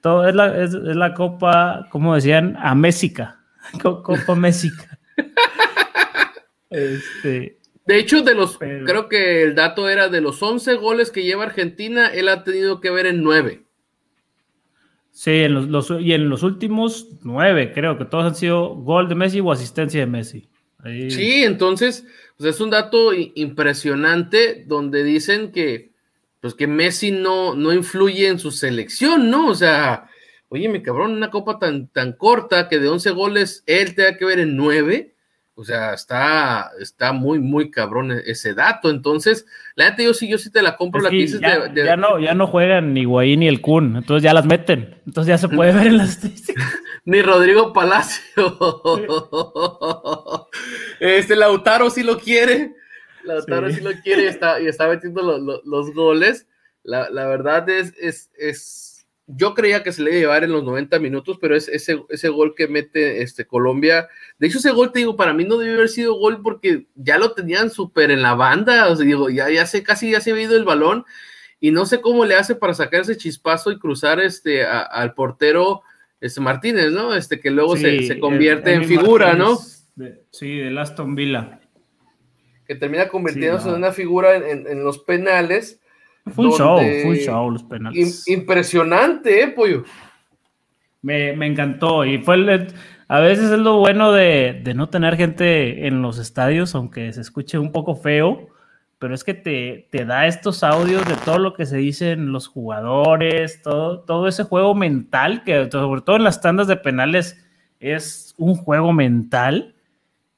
todo 0.00 0.28
es 0.28 0.34
la, 0.34 0.62
es, 0.62 0.72
la 0.72 1.14
copa, 1.14 1.86
como 1.90 2.14
decían, 2.14 2.56
a 2.58 2.74
Méxica. 2.74 3.40
Copa 3.82 4.34
Méxica. 4.34 4.98
este, 6.70 7.58
de 7.88 7.98
hecho, 7.98 8.20
de 8.20 8.34
los, 8.34 8.58
creo 8.58 9.08
que 9.08 9.42
el 9.42 9.54
dato 9.54 9.88
era 9.88 10.10
de 10.10 10.20
los 10.20 10.42
11 10.42 10.74
goles 10.74 11.10
que 11.10 11.22
lleva 11.22 11.44
Argentina, 11.44 12.08
él 12.08 12.28
ha 12.28 12.44
tenido 12.44 12.82
que 12.82 12.90
ver 12.90 13.06
en 13.06 13.22
9. 13.22 13.62
Sí, 15.10 15.30
en 15.30 15.72
los, 15.72 15.90
y 15.98 16.12
en 16.12 16.28
los 16.28 16.42
últimos 16.42 17.08
9, 17.22 17.72
creo 17.72 17.96
que 17.96 18.04
todos 18.04 18.26
han 18.26 18.34
sido 18.34 18.74
gol 18.74 19.08
de 19.08 19.14
Messi 19.14 19.40
o 19.40 19.50
asistencia 19.50 20.00
de 20.00 20.06
Messi. 20.06 20.50
Sí, 21.08 21.44
entonces, 21.44 22.06
pues 22.36 22.54
es 22.54 22.60
un 22.60 22.68
dato 22.68 23.14
impresionante 23.14 24.64
donde 24.66 25.02
dicen 25.02 25.50
que 25.50 25.87
pues 26.40 26.54
que 26.54 26.66
Messi 26.66 27.10
no, 27.10 27.54
no 27.54 27.72
influye 27.72 28.28
en 28.28 28.38
su 28.38 28.50
selección, 28.50 29.30
¿no? 29.30 29.48
O 29.48 29.54
sea, 29.54 30.08
oye, 30.48 30.68
mi 30.68 30.82
cabrón, 30.82 31.12
una 31.12 31.30
copa 31.30 31.58
tan, 31.58 31.88
tan 31.88 32.12
corta 32.12 32.68
que 32.68 32.78
de 32.78 32.88
11 32.88 33.10
goles 33.10 33.64
él 33.66 33.94
tenga 33.94 34.16
que 34.16 34.24
ver 34.24 34.38
en 34.38 34.56
9, 34.56 35.14
o 35.54 35.64
sea, 35.64 35.92
está, 35.92 36.70
está 36.80 37.12
muy, 37.12 37.40
muy 37.40 37.72
cabrón 37.72 38.12
e-, 38.12 38.22
ese 38.26 38.54
dato. 38.54 38.90
Entonces, 38.90 39.46
la 39.74 39.90
neta, 39.90 40.04
yo 40.04 40.14
sí, 40.14 40.28
yo 40.28 40.38
sí 40.38 40.52
te 40.52 40.62
la 40.62 40.76
compro 40.76 41.00
la 41.00 41.10
que 41.10 41.16
dices 41.16 41.40
ya, 41.40 41.68
de, 41.68 41.84
ya, 41.84 41.96
no, 41.96 42.20
ya 42.20 42.34
no 42.34 42.46
juegan 42.46 42.94
ni 42.94 43.04
Guay 43.04 43.36
ni 43.36 43.48
el 43.48 43.60
Kun, 43.60 43.96
entonces 43.96 44.22
ya 44.22 44.32
las 44.32 44.46
meten. 44.46 44.94
Entonces 45.04 45.28
ya 45.28 45.38
se 45.38 45.48
puede 45.48 45.72
ver 45.72 45.88
en 45.88 45.98
las 45.98 46.10
estadísticas. 46.10 46.64
ni 47.04 47.22
Rodrigo 47.22 47.72
Palacio. 47.72 48.22
este 51.00 51.34
Lautaro 51.34 51.90
sí 51.90 52.04
lo 52.04 52.18
quiere. 52.18 52.76
Lautaro 53.28 53.70
sí. 53.70 53.80
lo 53.80 53.90
quiere 54.02 54.24
y 54.24 54.26
está, 54.28 54.60
y 54.60 54.66
está 54.66 54.88
metiendo 54.88 55.22
los 55.64 55.94
goles. 55.94 56.46
La, 56.82 57.10
la, 57.10 57.26
verdad 57.26 57.68
es, 57.68 57.92
es, 58.00 58.30
es, 58.38 59.06
yo 59.26 59.54
creía 59.54 59.82
que 59.82 59.92
se 59.92 60.02
le 60.02 60.10
iba 60.10 60.18
a 60.18 60.20
llevar 60.20 60.44
en 60.44 60.52
los 60.52 60.64
90 60.64 60.98
minutos, 61.00 61.38
pero 61.40 61.54
es 61.54 61.68
ese, 61.68 62.02
ese 62.08 62.28
gol 62.30 62.54
que 62.56 62.66
mete 62.66 63.22
este, 63.22 63.46
Colombia. 63.46 64.08
De 64.38 64.46
hecho, 64.46 64.58
ese 64.58 64.70
gol, 64.70 64.90
te 64.90 65.00
digo, 65.00 65.16
para 65.16 65.34
mí 65.34 65.44
no 65.44 65.58
debió 65.58 65.74
haber 65.74 65.88
sido 65.88 66.14
gol 66.14 66.40
porque 66.42 66.86
ya 66.94 67.18
lo 67.18 67.32
tenían 67.32 67.70
súper 67.70 68.10
en 68.10 68.22
la 68.22 68.34
banda. 68.34 68.88
O 68.88 68.96
sea, 68.96 69.04
digo, 69.04 69.28
ya, 69.28 69.50
ya 69.50 69.66
sé, 69.66 69.82
casi 69.82 70.12
ya 70.12 70.20
se 70.20 70.32
ha 70.32 70.40
ido 70.40 70.56
el 70.56 70.64
balón 70.64 71.04
y 71.60 71.72
no 71.72 71.84
sé 71.84 72.00
cómo 72.00 72.24
le 72.24 72.36
hace 72.36 72.54
para 72.54 72.74
sacar 72.74 73.02
ese 73.02 73.16
chispazo 73.16 73.70
y 73.70 73.78
cruzar 73.78 74.20
este, 74.20 74.64
al 74.64 75.12
portero 75.14 75.82
este, 76.20 76.40
Martínez, 76.40 76.92
¿no? 76.92 77.14
Este 77.14 77.40
que 77.40 77.50
luego 77.50 77.76
se, 77.76 78.04
se, 78.04 78.18
convierte 78.18 78.72
en 78.72 78.84
figura, 78.84 79.34
¿no? 79.34 79.58
sí, 80.30 80.56
de 80.58 80.78
Aston 80.78 81.16
Villa 81.16 81.60
que 82.68 82.74
termina 82.74 83.08
convirtiéndose 83.08 83.70
en 83.70 83.76
una 83.76 83.92
figura 83.92 84.36
en, 84.36 84.84
los 84.84 84.98
penales. 84.98 85.80
Fue 86.26 86.44
un 86.44 86.52
show, 86.52 86.76
fue 86.76 87.06
un 87.06 87.16
show 87.16 87.50
los 87.50 87.64
penales. 87.64 88.28
impresionante, 88.28 89.42
¿eh, 89.42 89.48
Pollo? 89.48 89.84
Me, 91.00 91.30
encantó 91.46 92.04
y 92.04 92.18
fue 92.18 92.36
a 93.08 93.20
veces 93.20 93.50
es 93.50 93.58
lo 93.58 93.78
bueno 93.78 94.12
de, 94.12 94.60
no 94.74 94.90
tener 94.90 95.16
gente 95.16 95.86
en 95.86 96.02
los 96.02 96.18
estadios, 96.18 96.74
aunque 96.74 97.10
se 97.14 97.22
escuche 97.22 97.58
un 97.58 97.72
poco 97.72 97.94
feo, 97.94 98.48
pero 98.98 99.14
es 99.14 99.24
que 99.24 99.32
te, 99.32 99.88
te, 99.90 100.04
da 100.04 100.26
estos 100.26 100.62
audios 100.62 101.08
de 101.08 101.14
todo 101.24 101.38
lo 101.38 101.54
que 101.54 101.64
se 101.64 101.78
dicen 101.78 102.32
los 102.32 102.48
jugadores, 102.48 103.62
todo, 103.62 104.00
todo 104.00 104.28
ese 104.28 104.44
juego 104.44 104.74
mental, 104.74 105.42
que 105.42 105.70
sobre 105.70 106.02
todo 106.02 106.16
en 106.16 106.24
las 106.24 106.42
tandas 106.42 106.66
de 106.66 106.76
penales 106.76 107.42
es 107.80 108.34
un 108.36 108.56
juego 108.56 108.92
mental. 108.92 109.74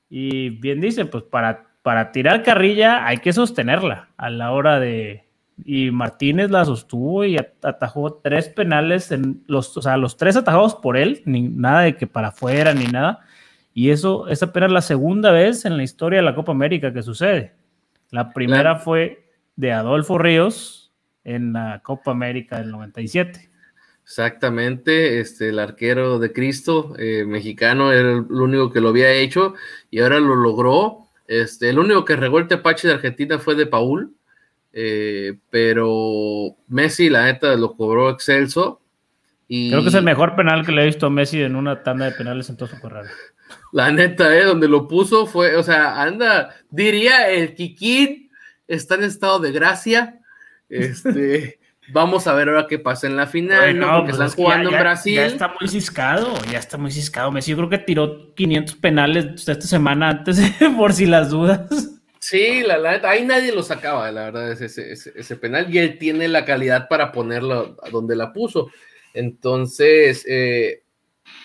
Y 0.08 0.50
bien 0.50 0.80
dice, 0.80 1.06
pues 1.06 1.24
para 1.24 1.69
para 1.82 2.12
tirar 2.12 2.42
carrilla 2.42 3.06
hay 3.06 3.18
que 3.18 3.32
sostenerla 3.32 4.10
a 4.16 4.30
la 4.30 4.52
hora 4.52 4.80
de... 4.80 5.26
Y 5.62 5.90
Martínez 5.90 6.50
la 6.50 6.64
sostuvo 6.64 7.24
y 7.26 7.36
atajó 7.36 8.14
tres 8.14 8.48
penales, 8.48 9.12
en 9.12 9.42
los, 9.46 9.76
o 9.76 9.82
sea, 9.82 9.98
los 9.98 10.16
tres 10.16 10.36
atajados 10.36 10.74
por 10.74 10.96
él, 10.96 11.20
ni 11.26 11.42
nada 11.42 11.82
de 11.82 11.96
que 11.96 12.06
para 12.06 12.28
afuera 12.28 12.72
ni 12.72 12.86
nada. 12.86 13.20
Y 13.74 13.90
eso 13.90 14.28
es 14.28 14.42
apenas 14.42 14.72
la 14.72 14.80
segunda 14.80 15.32
vez 15.32 15.66
en 15.66 15.76
la 15.76 15.82
historia 15.82 16.20
de 16.20 16.24
la 16.24 16.34
Copa 16.34 16.52
América 16.52 16.94
que 16.94 17.02
sucede. 17.02 17.52
La 18.10 18.32
primera 18.32 18.76
fue 18.76 19.28
de 19.56 19.72
Adolfo 19.72 20.16
Ríos 20.16 20.92
en 21.24 21.52
la 21.52 21.80
Copa 21.84 22.10
América 22.10 22.58
del 22.58 22.70
97. 22.70 23.50
Exactamente, 24.02 25.20
este, 25.20 25.50
el 25.50 25.58
arquero 25.60 26.18
de 26.18 26.32
Cristo 26.32 26.94
eh, 26.98 27.24
mexicano 27.24 27.92
era 27.92 28.10
el 28.10 28.32
único 28.32 28.72
que 28.72 28.80
lo 28.80 28.88
había 28.88 29.12
hecho 29.12 29.54
y 29.90 30.00
ahora 30.00 30.18
lo 30.18 30.34
logró. 30.34 31.09
Este, 31.30 31.70
el 31.70 31.78
único 31.78 32.04
que 32.04 32.16
regó 32.16 32.40
el 32.40 32.48
tepache 32.48 32.88
de 32.88 32.94
Argentina 32.94 33.38
fue 33.38 33.54
de 33.54 33.64
Paul, 33.64 34.12
eh, 34.72 35.38
pero 35.48 36.56
Messi, 36.66 37.08
la 37.08 37.26
neta, 37.26 37.54
lo 37.54 37.76
cobró 37.76 38.10
excelso. 38.10 38.80
Y... 39.46 39.70
Creo 39.70 39.82
que 39.82 39.90
es 39.90 39.94
el 39.94 40.02
mejor 40.02 40.34
penal 40.34 40.66
que 40.66 40.72
le 40.72 40.82
he 40.82 40.86
visto 40.86 41.06
a 41.06 41.10
Messi 41.10 41.40
en 41.40 41.54
una 41.54 41.84
tanda 41.84 42.06
de 42.06 42.16
penales 42.16 42.50
en 42.50 42.56
todo 42.56 42.68
su 42.68 42.80
carrera. 42.80 43.08
La 43.70 43.92
neta, 43.92 44.36
eh, 44.36 44.42
donde 44.42 44.66
lo 44.66 44.88
puso 44.88 45.24
fue, 45.24 45.54
o 45.54 45.62
sea, 45.62 46.02
anda, 46.02 46.52
diría 46.68 47.30
el 47.30 47.54
Kikín, 47.54 48.28
está 48.66 48.96
en 48.96 49.04
estado 49.04 49.38
de 49.38 49.52
gracia. 49.52 50.18
Este. 50.68 51.59
Vamos 51.92 52.26
a 52.26 52.34
ver 52.34 52.48
ahora 52.48 52.66
qué 52.68 52.78
pasa 52.78 53.06
en 53.06 53.16
la 53.16 53.26
final, 53.26 53.78
¿no? 53.78 53.98
Porque 53.98 54.12
pues 54.12 54.20
están 54.20 54.44
jugando 54.44 54.70
en 54.70 54.78
Brasil. 54.78 55.14
Ya 55.14 55.26
está 55.26 55.54
muy 55.58 55.68
ciscado, 55.68 56.34
ya 56.50 56.58
está 56.58 56.78
muy 56.78 56.90
ciscado. 56.90 57.32
Messi 57.32 57.50
yo 57.50 57.56
creo 57.56 57.68
que 57.68 57.78
tiró 57.78 58.34
500 58.34 58.76
penales 58.76 59.26
esta 59.48 59.60
semana 59.60 60.10
antes, 60.10 60.40
por 60.76 60.92
si 60.92 61.06
las 61.06 61.30
dudas. 61.30 61.90
Sí, 62.20 62.62
la 62.64 62.78
verdad, 62.78 63.06
ahí 63.06 63.24
nadie 63.24 63.52
lo 63.52 63.62
sacaba, 63.62 64.10
la 64.12 64.24
verdad, 64.30 64.52
ese, 64.52 64.92
ese, 64.92 65.36
penal, 65.36 65.74
y 65.74 65.78
él 65.78 65.98
tiene 65.98 66.28
la 66.28 66.44
calidad 66.44 66.86
para 66.86 67.12
ponerlo 67.12 67.76
donde 67.90 68.14
la 68.14 68.32
puso. 68.32 68.70
Entonces, 69.14 70.24
eh, 70.28 70.82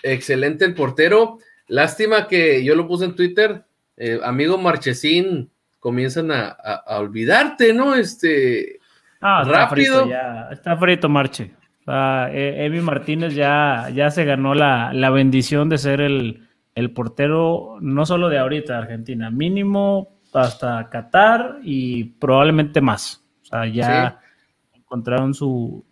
excelente 0.02 0.64
el 0.64 0.74
portero. 0.74 1.38
Lástima 1.66 2.28
que 2.28 2.62
yo 2.62 2.74
lo 2.74 2.86
puse 2.86 3.06
en 3.06 3.16
Twitter, 3.16 3.64
eh, 3.96 4.20
amigo 4.22 4.58
Marchesín, 4.58 5.50
comienzan 5.80 6.30
a, 6.30 6.48
a 6.48 6.98
olvidarte, 6.98 7.72
¿no? 7.72 7.94
Este, 7.94 8.75
Ah, 9.20 9.42
está 9.44 9.68
Frito 9.68 10.08
ya, 10.08 10.48
está 10.50 10.76
frito, 10.76 11.08
Marche. 11.08 11.54
Emi 11.86 12.80
Martínez 12.80 13.34
ya, 13.34 13.88
ya 13.94 14.10
se 14.10 14.24
ganó 14.24 14.54
la, 14.54 15.10
bendición 15.10 15.68
de 15.68 15.78
ser 15.78 16.00
el, 16.00 16.90
portero, 16.94 17.78
no 17.80 18.04
solo 18.04 18.28
de 18.28 18.38
ahorita 18.38 18.74
de 18.74 18.78
Argentina, 18.80 19.30
mínimo 19.30 20.16
hasta 20.32 20.88
Qatar 20.90 21.58
y 21.62 22.04
probablemente 22.04 22.80
más. 22.80 23.24
O 23.42 23.46
sea, 23.46 23.66
ya 23.66 24.20
encontraron 24.74 25.32
su, 25.32 25.84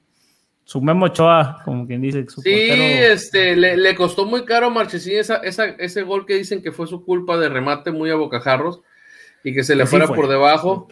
su 0.65 0.83
Memo 0.83 1.07
Ochoa, 1.07 1.63
como 1.65 1.87
quien 1.87 2.03
dice. 2.03 2.27
sí, 2.29 2.51
este, 2.53 3.57
le, 3.57 3.95
costó 3.95 4.27
muy 4.27 4.45
caro 4.45 4.67
a 4.67 4.71
Marchesín 4.71 5.17
esa, 5.17 5.37
ese 5.37 6.03
gol 6.03 6.27
que 6.27 6.35
dicen 6.35 6.63
que 6.63 6.73
fue 6.73 6.87
su 6.87 7.05
culpa 7.05 7.39
de 7.39 7.49
remate 7.49 7.93
muy 7.93 8.11
a 8.11 8.17
bocajarros 8.17 8.83
y 9.45 9.55
que 9.55 9.63
se 9.63 9.77
le 9.77 9.87
fuera 9.87 10.09
por 10.09 10.29
debajo 10.29 10.89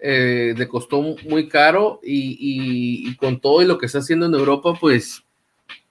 eh, 0.00 0.54
le 0.56 0.68
costó 0.68 1.02
muy 1.02 1.48
caro 1.48 2.00
y, 2.02 3.14
con 3.16 3.40
todo 3.40 3.62
y 3.62 3.66
lo 3.66 3.78
que 3.78 3.86
está 3.86 3.98
haciendo 3.98 4.26
en 4.26 4.34
Europa, 4.34 4.74
pues, 4.80 5.24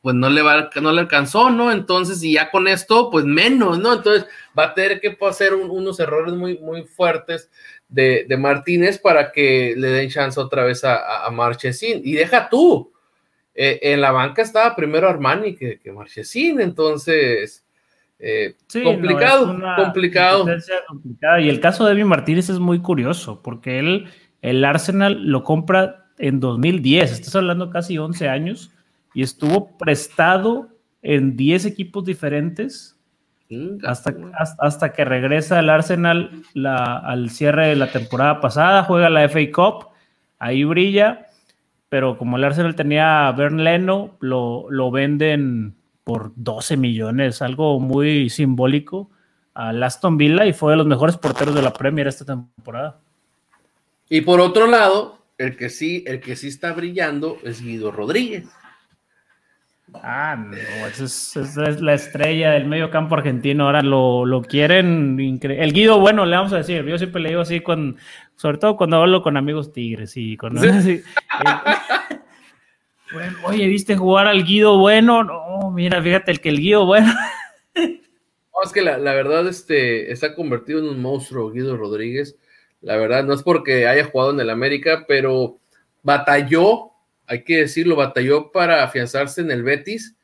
pues 0.02 0.16
no 0.16 0.30
le 0.30 0.42
va, 0.42 0.70
no 0.82 0.92
le 0.92 1.02
alcanzó, 1.02 1.50
¿no? 1.50 1.72
Entonces, 1.72 2.24
y 2.24 2.34
ya 2.34 2.50
con 2.50 2.68
esto, 2.68 3.10
pues 3.12 3.26
menos, 3.26 3.80
¿no? 3.80 3.94
Entonces 3.94 4.26
va 4.58 4.66
a 4.66 4.74
tener 4.74 5.00
que 5.00 5.18
hacer 5.28 5.54
unos 5.54 6.00
errores 6.00 6.34
muy, 6.34 6.58
muy 6.58 6.84
fuertes 6.84 7.50
de, 7.88 8.26
Martínez 8.38 8.98
para 8.98 9.32
que 9.32 9.74
le 9.78 9.90
den 9.90 10.10
chance 10.10 10.40
otra 10.40 10.64
vez 10.64 10.84
a, 10.84 11.26
a 11.26 11.30
Marchesín. 11.32 12.02
Y 12.04 12.14
deja 12.14 12.50
tú, 12.50 12.92
eh, 13.62 13.92
en 13.94 14.00
la 14.00 14.12
banca 14.12 14.42
estaba 14.42 14.74
primero 14.76 15.10
Armani 15.10 15.54
que, 15.54 15.80
que 15.80 15.92
Marchesín, 15.92 16.62
entonces 16.62 17.66
eh, 18.20 18.56
complicado, 18.84 19.48
complicado. 19.78 20.46
Y 21.40 21.50
el 21.50 21.62
caso 21.62 21.86
de 21.86 21.94
Evi 21.94 22.04
Martínez 22.04 22.50
es 22.50 22.60
muy 22.60 22.80
curioso, 22.80 23.42
porque 23.42 23.80
él, 23.80 24.08
el 24.42 24.66
Arsenal 24.66 25.26
lo 25.26 25.44
compra 25.44 26.08
en 26.18 26.42
2010, 26.42 27.12
estás 27.12 27.36
hablando 27.38 27.70
casi 27.70 27.98
11 27.98 28.28
años, 28.28 28.72
y 29.14 29.24
estuvo 29.24 29.78
prestado 29.78 30.68
en 31.02 31.38
10 31.38 31.66
equipos 31.66 32.04
diferentes 32.04 32.98
hasta, 33.84 34.14
hasta, 34.60 34.94
que 34.94 35.06
regresa 35.06 35.58
al 35.58 35.70
Arsenal 35.72 36.44
al 36.66 37.30
cierre 37.32 37.70
de 37.70 37.76
la 37.76 37.92
temporada 37.92 38.42
pasada, 38.42 38.84
juega 38.84 39.10
la 39.10 39.28
FA 39.28 39.40
Cup, 39.52 39.88
ahí 40.38 40.64
brilla, 40.66 41.26
pero 41.88 42.18
como 42.18 42.38
el 42.38 42.44
Arsenal 42.44 42.76
tenía 42.76 43.28
a 43.28 43.32
Bern 43.32 43.64
Leno, 43.64 44.18
lo, 44.20 44.70
lo 44.70 44.92
venden 44.92 45.79
por 46.10 46.32
12 46.38 46.76
millones, 46.76 47.44
algo 47.44 47.80
muy 47.80 48.32
simbólico 48.32 49.12
a 49.54 49.70
Aston 49.70 50.18
Villa 50.18 50.48
y 50.48 50.54
fue 50.54 50.72
de 50.72 50.78
los 50.78 50.88
mejores 50.88 51.18
porteros 51.18 51.54
de 51.54 51.62
la 51.62 51.72
Premier 51.72 52.08
esta 52.08 52.26
temporada. 52.26 53.00
Y 54.10 54.22
por 54.22 54.40
otro 54.42 54.66
lado, 54.66 55.20
el 55.38 55.56
que 55.56 55.70
sí, 55.70 56.04
el 56.08 56.20
que 56.20 56.36
sí 56.36 56.48
está 56.48 56.74
brillando 56.74 57.38
es 57.44 57.62
Guido 57.62 57.92
Rodríguez. 57.92 58.48
Ah, 59.94 60.36
no, 60.36 60.58
esa 60.88 61.04
es, 61.42 61.80
la 61.80 61.94
estrella 61.94 62.54
del 62.54 62.66
medio 62.66 62.90
campo 62.90 63.14
argentino. 63.14 63.66
Ahora 63.66 63.84
lo, 63.84 64.26
lo 64.26 64.42
quieren. 64.42 65.40
El 65.44 65.74
Guido, 65.74 66.00
bueno, 66.00 66.26
le 66.26 66.38
vamos 66.38 66.54
a 66.54 66.58
decir. 66.58 66.84
Yo 66.86 66.98
siempre 66.98 67.22
le 67.22 67.30
digo 67.30 67.42
así, 67.42 67.60
con, 67.60 67.98
sobre 68.36 68.58
todo 68.58 68.76
cuando 68.76 68.98
hablo 68.98 69.22
con 69.22 69.38
amigos 69.38 69.72
tigres 69.74 70.18
y 70.18 70.38
con. 70.38 70.56
oye, 73.44 73.68
¿viste 73.68 73.96
jugar 73.96 74.28
al 74.28 74.44
Guido 74.44 74.78
Bueno? 74.78 75.24
No, 75.24 75.72
mira, 75.72 76.02
fíjate 76.02 76.32
el 76.32 76.42
que 76.42 76.50
el 76.50 76.60
Guido 76.60 76.86
Bueno. 76.86 77.14
No, 78.52 78.66
es 78.66 78.74
que 78.74 78.82
la, 78.82 78.98
verdad 78.98 79.48
este, 79.48 80.12
está 80.12 80.36
convertido 80.36 80.80
en 80.80 80.90
un 80.90 81.02
monstruo 81.02 81.50
Guido 81.50 81.78
Rodríguez. 81.78 82.36
La 82.82 82.98
verdad, 82.98 83.24
no 83.24 83.34
es 83.34 83.42
porque 83.42 83.88
haya 83.88 84.04
jugado 84.04 84.32
en 84.32 84.40
el 84.42 84.50
América, 84.50 85.06
pero 85.08 85.60
batalló, 86.04 86.92
hay 87.26 87.46
que 87.46 87.60
decirlo, 87.60 87.96
batalló 87.96 88.52
para 88.52 88.84
afianzarse 88.84 89.40
en 89.40 89.52
el 89.52 89.64
Betis. 89.64 90.18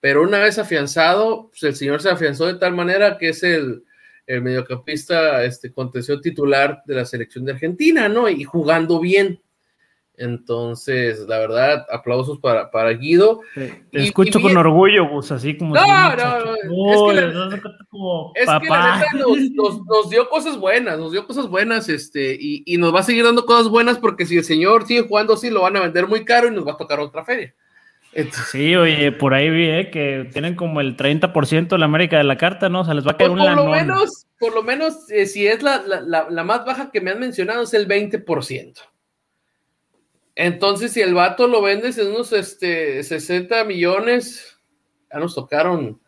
Pero 0.00 0.22
una 0.22 0.38
vez 0.38 0.58
afianzado, 0.58 1.48
pues 1.48 1.62
el 1.62 1.76
señor 1.76 2.02
se 2.02 2.10
afianzó 2.10 2.46
de 2.46 2.58
tal 2.58 2.74
manera 2.74 3.16
que 3.16 3.30
es 3.30 3.42
el, 3.42 3.84
el 4.26 4.42
mediocampista 4.42 5.42
este, 5.42 5.72
contención 5.72 6.20
titular 6.20 6.82
de 6.84 6.94
la 6.94 7.06
selección 7.06 7.46
de 7.46 7.52
Argentina, 7.52 8.08
¿no? 8.08 8.28
Y 8.28 8.44
jugando 8.44 9.00
bien. 9.00 9.40
Entonces, 10.18 11.20
la 11.28 11.38
verdad, 11.38 11.86
aplausos 11.90 12.38
para, 12.40 12.70
para 12.70 12.90
Guido. 12.90 13.40
Te, 13.54 13.84
escucho 13.92 14.40
con 14.40 14.56
orgullo, 14.56 15.08
pues, 15.10 15.30
así 15.30 15.56
como. 15.56 15.74
No, 15.74 15.86
no, 16.16 16.40
no. 16.40 17.54
Es 17.54 17.62
que, 17.62 17.68
como 17.88 18.32
es 18.34 18.46
que 18.46 18.68
la 18.68 18.98
neta 18.98 19.12
nos, 19.86 20.10
dio 20.10 20.28
cosas 20.28 20.58
buenas, 20.58 20.98
nos 20.98 21.12
dio 21.12 21.26
cosas 21.26 21.48
buenas, 21.48 21.88
este, 21.88 22.36
y, 22.38 22.64
y, 22.66 22.78
nos 22.78 22.94
va 22.94 23.00
a 23.00 23.04
seguir 23.04 23.24
dando 23.24 23.46
cosas 23.46 23.68
buenas 23.68 23.98
porque 23.98 24.26
si 24.26 24.36
el 24.36 24.44
señor 24.44 24.86
sigue 24.86 25.06
jugando 25.06 25.34
así, 25.34 25.50
lo 25.50 25.62
van 25.62 25.76
a 25.76 25.80
vender 25.80 26.08
muy 26.08 26.24
caro 26.24 26.48
y 26.48 26.50
nos 26.50 26.66
va 26.66 26.72
a 26.72 26.76
tocar 26.76 26.98
otra 26.98 27.24
feria. 27.24 27.54
Sí, 28.50 28.74
oye, 28.74 29.12
por 29.12 29.34
ahí 29.34 29.50
vi 29.50 29.68
eh, 29.68 29.90
que 29.90 30.28
tienen 30.32 30.56
como 30.56 30.80
el 30.80 30.96
30% 30.96 31.68
de 31.68 31.78
la 31.78 31.84
América 31.84 32.18
de 32.18 32.24
la 32.24 32.36
carta, 32.36 32.68
¿no? 32.68 32.80
O 32.80 32.84
sea, 32.84 32.94
les 32.94 33.06
va 33.06 33.12
a 33.12 33.16
caer 33.16 33.30
pues 33.30 33.40
un 33.40 33.54
por 33.54 33.64
lo 33.64 33.70
menos, 33.70 34.26
por 34.38 34.54
lo 34.54 34.62
menos, 34.62 35.10
eh, 35.10 35.26
si 35.26 35.46
es 35.46 35.62
la, 35.62 35.82
la, 35.86 36.26
la, 36.28 36.44
más 36.44 36.64
baja 36.64 36.90
que 36.90 37.00
me 37.00 37.10
han 37.10 37.20
mencionado, 37.20 37.62
es 37.62 37.74
el 37.74 37.86
20%. 37.86 38.74
Entonces, 40.40 40.92
si 40.92 41.00
el 41.00 41.14
vato 41.14 41.48
lo 41.48 41.60
vendes 41.60 41.98
en 41.98 42.12
unos 42.12 42.32
este, 42.32 43.02
60 43.02 43.64
millones, 43.64 44.56
ya 45.12 45.18
nos 45.18 45.34
tocaron 45.34 46.00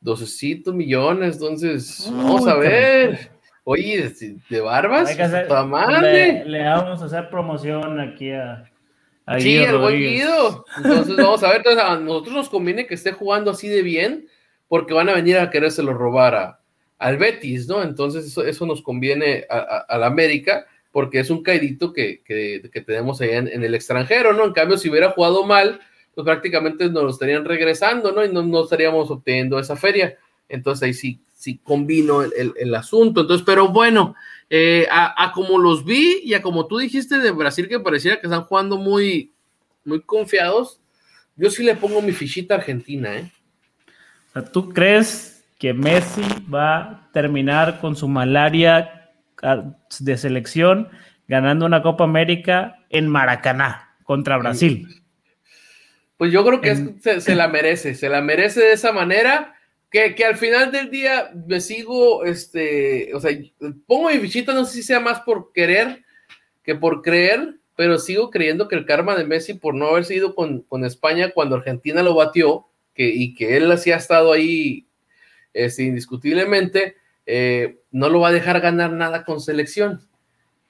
12 0.00 0.62
millones, 0.72 1.36
entonces 1.36 2.10
vamos 2.12 2.48
a 2.48 2.56
ver. 2.56 3.30
Oye, 3.62 4.12
de 4.50 4.60
barbas, 4.60 5.16
le, 5.16 6.44
le, 6.44 6.64
vamos 6.64 7.02
a 7.02 7.04
hacer 7.04 7.30
promoción 7.30 8.00
aquí 8.00 8.32
a. 8.32 8.68
a 9.26 9.38
sí, 9.38 9.58
el 9.58 9.78
buen 9.78 9.96
Guido. 9.96 10.64
Entonces, 10.78 11.14
vamos 11.14 11.44
a 11.44 11.50
ver. 11.50 11.58
Entonces, 11.58 11.84
a 11.84 11.96
nosotros 12.00 12.34
nos 12.34 12.48
conviene 12.48 12.88
que 12.88 12.94
esté 12.94 13.12
jugando 13.12 13.52
así 13.52 13.68
de 13.68 13.82
bien, 13.82 14.26
porque 14.66 14.92
van 14.92 15.08
a 15.08 15.14
venir 15.14 15.38
a 15.38 15.50
querérselo 15.50 15.94
robar 15.94 16.34
a, 16.34 16.60
al 16.98 17.16
Betis, 17.16 17.68
¿no? 17.68 17.80
Entonces, 17.84 18.26
eso, 18.26 18.44
eso 18.44 18.66
nos 18.66 18.82
conviene 18.82 19.44
a, 19.48 19.84
a 19.88 19.98
la 19.98 20.06
América 20.08 20.66
porque 20.92 21.20
es 21.20 21.30
un 21.30 21.42
caidito 21.42 21.92
que, 21.92 22.22
tenemos 22.86 23.20
allá 23.20 23.38
en, 23.38 23.64
el 23.64 23.74
extranjero, 23.74 24.34
¿no? 24.34 24.44
En 24.44 24.52
cambio, 24.52 24.76
si 24.76 24.90
hubiera 24.90 25.10
jugado 25.10 25.44
mal, 25.44 25.80
pues 26.14 26.24
prácticamente 26.24 26.88
nos 26.90 27.02
lo 27.02 27.10
estarían 27.10 27.46
regresando, 27.46 28.12
¿no? 28.12 28.24
Y 28.24 28.30
no, 28.30 28.62
estaríamos 28.62 29.10
obteniendo 29.10 29.58
esa 29.58 29.74
feria. 29.74 30.16
Entonces 30.50 30.82
ahí 30.82 30.92
sí, 30.92 31.20
sí 31.32 31.58
combino 31.64 32.22
el, 32.22 32.74
asunto. 32.74 33.22
Entonces, 33.22 33.44
pero 33.44 33.68
bueno, 33.68 34.14
eh, 34.50 34.86
a, 34.90 35.32
como 35.34 35.58
los 35.58 35.82
vi 35.82 36.20
y 36.22 36.34
a 36.34 36.42
como 36.42 36.66
tú 36.66 36.76
dijiste 36.76 37.18
de 37.18 37.30
Brasil 37.30 37.68
que 37.68 37.80
pareciera 37.80 38.20
que 38.20 38.26
están 38.26 38.44
jugando 38.44 38.76
muy, 38.76 39.32
muy 39.86 40.02
confiados, 40.02 40.78
yo 41.36 41.50
sí 41.50 41.62
le 41.62 41.74
pongo 41.74 42.02
mi 42.02 42.12
fichita 42.12 42.56
Argentina, 42.56 43.16
¿eh? 43.16 43.32
¿tú 44.52 44.68
crees 44.68 45.42
que 45.58 45.72
Messi 45.72 46.22
va 46.52 46.76
a 46.76 47.10
terminar 47.12 47.80
con 47.80 47.96
su 47.96 48.08
malaria 48.08 49.01
de 50.00 50.16
selección 50.16 50.88
ganando 51.28 51.66
una 51.66 51.82
Copa 51.82 52.04
América 52.04 52.78
en 52.90 53.08
Maracaná 53.08 53.96
contra 54.04 54.38
Brasil. 54.38 54.86
Pues 56.16 56.32
yo 56.32 56.44
creo 56.44 56.60
que 56.60 56.76
se, 57.20 57.34
la 57.34 57.48
merece, 57.48 57.94
se 57.94 58.08
la 58.08 58.20
merece 58.20 58.60
de 58.60 58.72
esa 58.72 58.92
manera. 58.92 59.54
Que, 59.90 60.14
al 60.24 60.36
final 60.36 60.72
del 60.72 60.90
día 60.90 61.32
me 61.46 61.60
sigo, 61.60 62.24
este, 62.24 63.14
o 63.14 63.20
sea, 63.20 63.32
pongo 63.86 64.08
mi 64.08 64.18
fichita, 64.18 64.54
no 64.54 64.64
sé 64.64 64.74
si 64.74 64.82
sea 64.82 65.00
más 65.00 65.20
por 65.20 65.52
querer 65.52 66.02
que 66.62 66.74
por 66.74 67.02
creer, 67.02 67.56
pero 67.76 67.98
sigo 67.98 68.30
creyendo 68.30 68.68
que 68.68 68.76
el 68.76 68.86
karma 68.86 69.16
de 69.16 69.24
Messi 69.24 69.54
por 69.54 69.74
no 69.74 69.88
haber 69.88 70.10
ido 70.10 70.34
con, 70.34 70.64
España 70.84 71.32
cuando 71.34 71.56
Argentina 71.56 72.02
lo 72.02 72.14
batió, 72.14 72.66
que, 72.94 73.08
y 73.08 73.34
que 73.34 73.56
él 73.56 73.70
así 73.70 73.90
ha 73.90 73.96
estado 73.96 74.32
ahí 74.32 74.86
este, 75.52 75.82
indiscutiblemente, 75.82 76.96
eh, 77.26 77.81
no 77.92 78.08
lo 78.08 78.20
va 78.20 78.28
a 78.28 78.32
dejar 78.32 78.60
ganar 78.60 78.92
nada 78.92 79.24
con 79.24 79.40
selección 79.40 80.00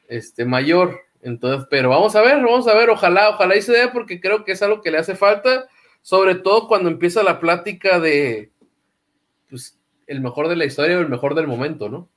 este, 0.09 0.45
mayor. 0.45 1.01
Entonces, 1.23 1.67
pero 1.71 1.89
vamos 1.89 2.15
a 2.17 2.21
ver, 2.21 2.43
vamos 2.43 2.67
a 2.67 2.75
ver, 2.75 2.91
ojalá, 2.91 3.31
ojalá 3.31 3.57
y 3.57 3.63
se 3.63 3.73
dé, 3.73 3.89
porque 3.89 4.21
creo 4.21 4.45
que 4.45 4.53
es 4.53 4.63
algo 4.63 4.83
que 4.83 4.91
le 4.91 4.99
hace 4.99 5.15
falta, 5.15 5.67
sobre 6.03 6.35
todo 6.35 6.67
cuando 6.67 6.91
empieza 6.91 7.23
la 7.23 7.39
plática 7.39 8.01
de 8.01 8.51
pues, 9.49 9.79
el 10.07 10.21
mejor 10.21 10.49
de 10.49 10.57
la 10.57 10.65
historia 10.65 10.99
o 10.99 11.01
el 11.01 11.09
mejor 11.09 11.35
del 11.35 11.47
momento, 11.47 11.89
¿no? 11.89 12.09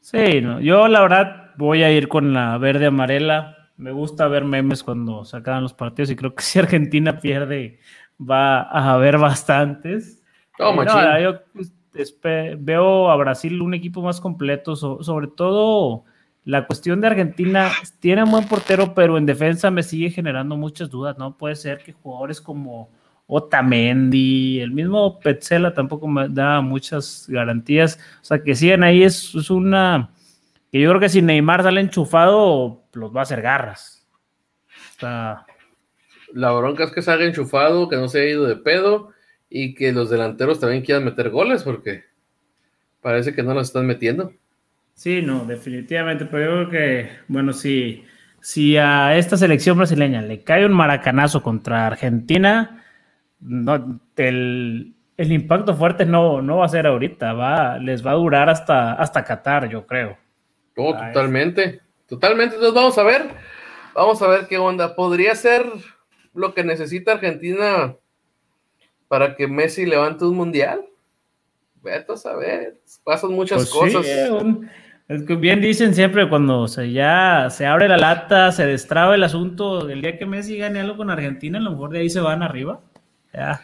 Sí, 0.00 0.40
no, 0.40 0.60
yo 0.60 0.86
la 0.88 1.00
verdad 1.00 1.54
voy 1.56 1.82
a 1.82 1.90
ir 1.90 2.08
con 2.08 2.32
la 2.32 2.56
verde 2.58 2.86
amarela. 2.86 3.70
Me 3.76 3.92
gusta 3.92 4.28
ver 4.28 4.44
memes 4.44 4.82
cuando 4.82 5.24
sacan 5.24 5.62
los 5.62 5.72
partidos 5.72 6.10
y 6.10 6.16
creo 6.16 6.34
que 6.34 6.42
si 6.42 6.58
Argentina 6.58 7.18
pierde 7.20 7.80
va 8.18 8.62
a 8.62 8.92
haber 8.92 9.18
bastantes. 9.18 10.22
No, 10.58 10.82
eh, 10.82 11.22
yo 11.22 11.40
veo 12.58 13.10
a 13.10 13.16
Brasil 13.16 13.60
un 13.60 13.74
equipo 13.74 14.02
más 14.02 14.20
completo, 14.20 14.76
sobre 14.76 15.28
todo 15.28 16.04
la 16.48 16.66
cuestión 16.66 17.02
de 17.02 17.08
Argentina 17.08 17.70
tiene 18.00 18.22
un 18.22 18.30
buen 18.30 18.48
portero, 18.48 18.94
pero 18.94 19.18
en 19.18 19.26
defensa 19.26 19.70
me 19.70 19.82
sigue 19.82 20.10
generando 20.10 20.56
muchas 20.56 20.88
dudas, 20.88 21.18
¿no? 21.18 21.36
Puede 21.36 21.56
ser 21.56 21.78
que 21.84 21.92
jugadores 21.92 22.40
como 22.40 22.90
Otamendi, 23.26 24.58
el 24.60 24.70
mismo 24.70 25.20
Petzela 25.20 25.74
tampoco 25.74 26.08
me 26.08 26.28
da 26.30 26.62
muchas 26.62 27.26
garantías. 27.28 27.98
O 28.22 28.24
sea, 28.24 28.42
que 28.42 28.54
siguen 28.54 28.82
ahí 28.82 29.02
es, 29.02 29.34
una. 29.50 30.10
que 30.72 30.80
yo 30.80 30.88
creo 30.88 31.00
que 31.00 31.10
si 31.10 31.20
Neymar 31.20 31.62
sale 31.62 31.82
enchufado, 31.82 32.82
los 32.94 33.14
va 33.14 33.20
a 33.20 33.22
hacer 33.24 33.42
garras. 33.42 34.08
La 35.02 36.52
bronca 36.52 36.84
es 36.84 36.92
que 36.92 37.02
salga 37.02 37.26
enchufado, 37.26 37.90
que 37.90 37.96
no 37.96 38.08
se 38.08 38.22
haya 38.22 38.30
ido 38.30 38.46
de 38.46 38.56
pedo 38.56 39.10
y 39.50 39.74
que 39.74 39.92
los 39.92 40.10
delanteros 40.10 40.60
también 40.60 40.82
quieran 40.82 41.04
meter 41.04 41.30
goles 41.30 41.62
porque 41.62 42.04
parece 43.00 43.34
que 43.34 43.42
no 43.42 43.54
los 43.54 43.68
están 43.68 43.86
metiendo. 43.86 44.32
Sí, 44.94 45.22
no, 45.22 45.44
definitivamente, 45.44 46.24
pero 46.24 46.44
yo 46.44 46.68
creo 46.68 46.70
que, 46.70 47.10
bueno, 47.28 47.52
si, 47.52 48.04
si 48.40 48.76
a 48.76 49.16
esta 49.16 49.36
selección 49.36 49.78
brasileña 49.78 50.22
le 50.22 50.42
cae 50.42 50.66
un 50.66 50.72
maracanazo 50.72 51.42
contra 51.42 51.86
Argentina, 51.86 52.84
no, 53.40 54.00
el, 54.16 54.94
impacto 55.16 55.76
fuerte 55.76 56.04
no, 56.04 56.42
no 56.42 56.58
va 56.58 56.66
a 56.66 56.70
ser 56.70 56.86
ahorita, 56.86 57.32
va, 57.32 57.78
les 57.78 58.04
va 58.04 58.10
a 58.10 58.14
durar 58.14 58.50
hasta, 58.50 58.94
hasta 58.94 59.24
Qatar, 59.24 59.68
yo 59.68 59.86
creo. 59.86 60.18
Oh, 60.76 60.92
totalmente, 60.92 61.80
totalmente. 62.06 62.56
Entonces 62.56 62.74
vamos 62.74 62.98
a 62.98 63.02
ver, 63.04 63.28
vamos 63.94 64.20
a 64.22 64.28
ver 64.28 64.46
qué 64.48 64.58
onda. 64.58 64.94
Podría 64.94 65.34
ser 65.34 65.64
lo 66.34 66.54
que 66.54 66.64
necesita 66.64 67.12
Argentina 67.12 67.94
para 69.08 69.34
que 69.34 69.48
Messi 69.48 69.86
levante 69.86 70.24
un 70.24 70.36
mundial. 70.36 70.84
Vete 71.82 72.12
a 72.12 72.16
saber, 72.16 72.80
pasan 73.04 73.32
muchas 73.32 73.70
pues 73.70 73.92
cosas. 73.92 74.06
es 75.08 75.22
que 75.22 75.36
bien 75.36 75.60
dicen 75.60 75.94
siempre 75.94 76.28
cuando 76.28 76.68
se 76.68 76.92
ya 76.92 77.48
se 77.50 77.66
abre 77.66 77.88
la 77.88 77.96
lata, 77.96 78.52
se 78.52 78.66
destraba 78.66 79.14
el 79.14 79.24
asunto, 79.24 79.88
el 79.88 80.02
día 80.02 80.18
que 80.18 80.26
Messi 80.26 80.58
gane 80.58 80.80
algo 80.80 80.96
con 80.96 81.10
Argentina, 81.10 81.58
a 81.58 81.62
lo 81.62 81.70
mejor 81.70 81.90
de 81.90 82.00
ahí 82.00 82.10
se 82.10 82.20
van 82.20 82.42
arriba. 82.42 82.80
Ya, 83.32 83.60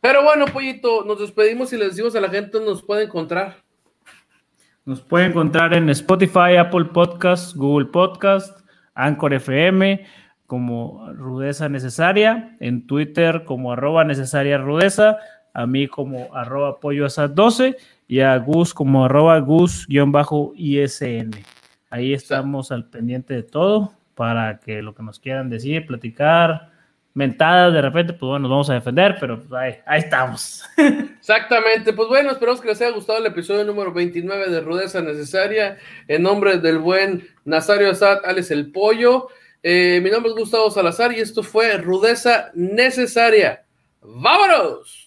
Pero 0.00 0.22
bueno, 0.22 0.46
Pollito, 0.46 1.04
nos 1.04 1.20
despedimos 1.20 1.72
y 1.72 1.76
les 1.76 1.90
decimos 1.90 2.14
a 2.14 2.20
la 2.20 2.28
gente 2.28 2.50
dónde 2.52 2.70
nos 2.70 2.82
puede 2.82 3.04
encontrar. 3.04 3.56
Nos 4.84 5.00
puede 5.00 5.26
encontrar 5.26 5.74
en 5.74 5.88
Spotify, 5.90 6.56
Apple 6.58 6.86
Podcast, 6.86 7.54
Google 7.54 7.86
Podcast, 7.86 8.62
Anchor 8.94 9.34
FM, 9.34 10.04
como 10.52 11.10
Rudeza 11.14 11.70
Necesaria, 11.70 12.58
en 12.60 12.86
Twitter 12.86 13.44
como 13.44 13.72
arroba 13.72 14.04
necesaria 14.04 14.58
rudeza, 14.58 15.16
a 15.54 15.66
mí 15.66 15.88
como 15.88 16.28
arroba 16.36 16.78
pollo 16.78 17.06
12 17.08 17.74
y 18.06 18.20
a 18.20 18.36
Gus 18.36 18.74
como 18.74 19.06
arroba 19.06 19.38
Gus-ISN. 19.38 21.30
Ahí 21.88 22.12
estamos 22.12 22.70
al 22.70 22.84
pendiente 22.84 23.32
de 23.32 23.44
todo 23.44 23.94
para 24.14 24.60
que 24.60 24.82
lo 24.82 24.94
que 24.94 25.02
nos 25.02 25.18
quieran 25.18 25.48
decir, 25.48 25.86
platicar, 25.86 26.68
mentadas 27.14 27.72
de 27.72 27.80
repente, 27.80 28.12
pues 28.12 28.28
bueno, 28.28 28.40
nos 28.40 28.50
vamos 28.50 28.68
a 28.68 28.74
defender, 28.74 29.16
pero 29.18 29.40
pues 29.40 29.82
ahí, 29.86 30.00
estamos. 30.00 30.66
Exactamente, 31.18 31.94
pues 31.94 32.08
bueno, 32.10 32.30
esperamos 32.30 32.60
que 32.60 32.68
les 32.68 32.82
haya 32.82 32.90
gustado 32.90 33.20
el 33.20 33.24
episodio 33.24 33.64
número 33.64 33.90
29 33.90 34.50
de 34.50 34.60
Rudeza 34.60 35.00
Necesaria, 35.00 35.78
en 36.08 36.22
nombre 36.22 36.58
del 36.58 36.78
buen 36.78 37.26
Nazario 37.46 37.88
Assad, 37.90 38.18
Alex 38.26 38.50
El 38.50 38.70
Pollo. 38.70 39.28
Eh, 39.62 40.00
mi 40.02 40.10
nombre 40.10 40.30
es 40.32 40.36
Gustavo 40.38 40.70
Salazar 40.70 41.12
y 41.12 41.20
esto 41.20 41.42
fue 41.42 41.76
Rudeza 41.76 42.50
Necesaria. 42.54 43.64
¡Vámonos! 44.00 45.01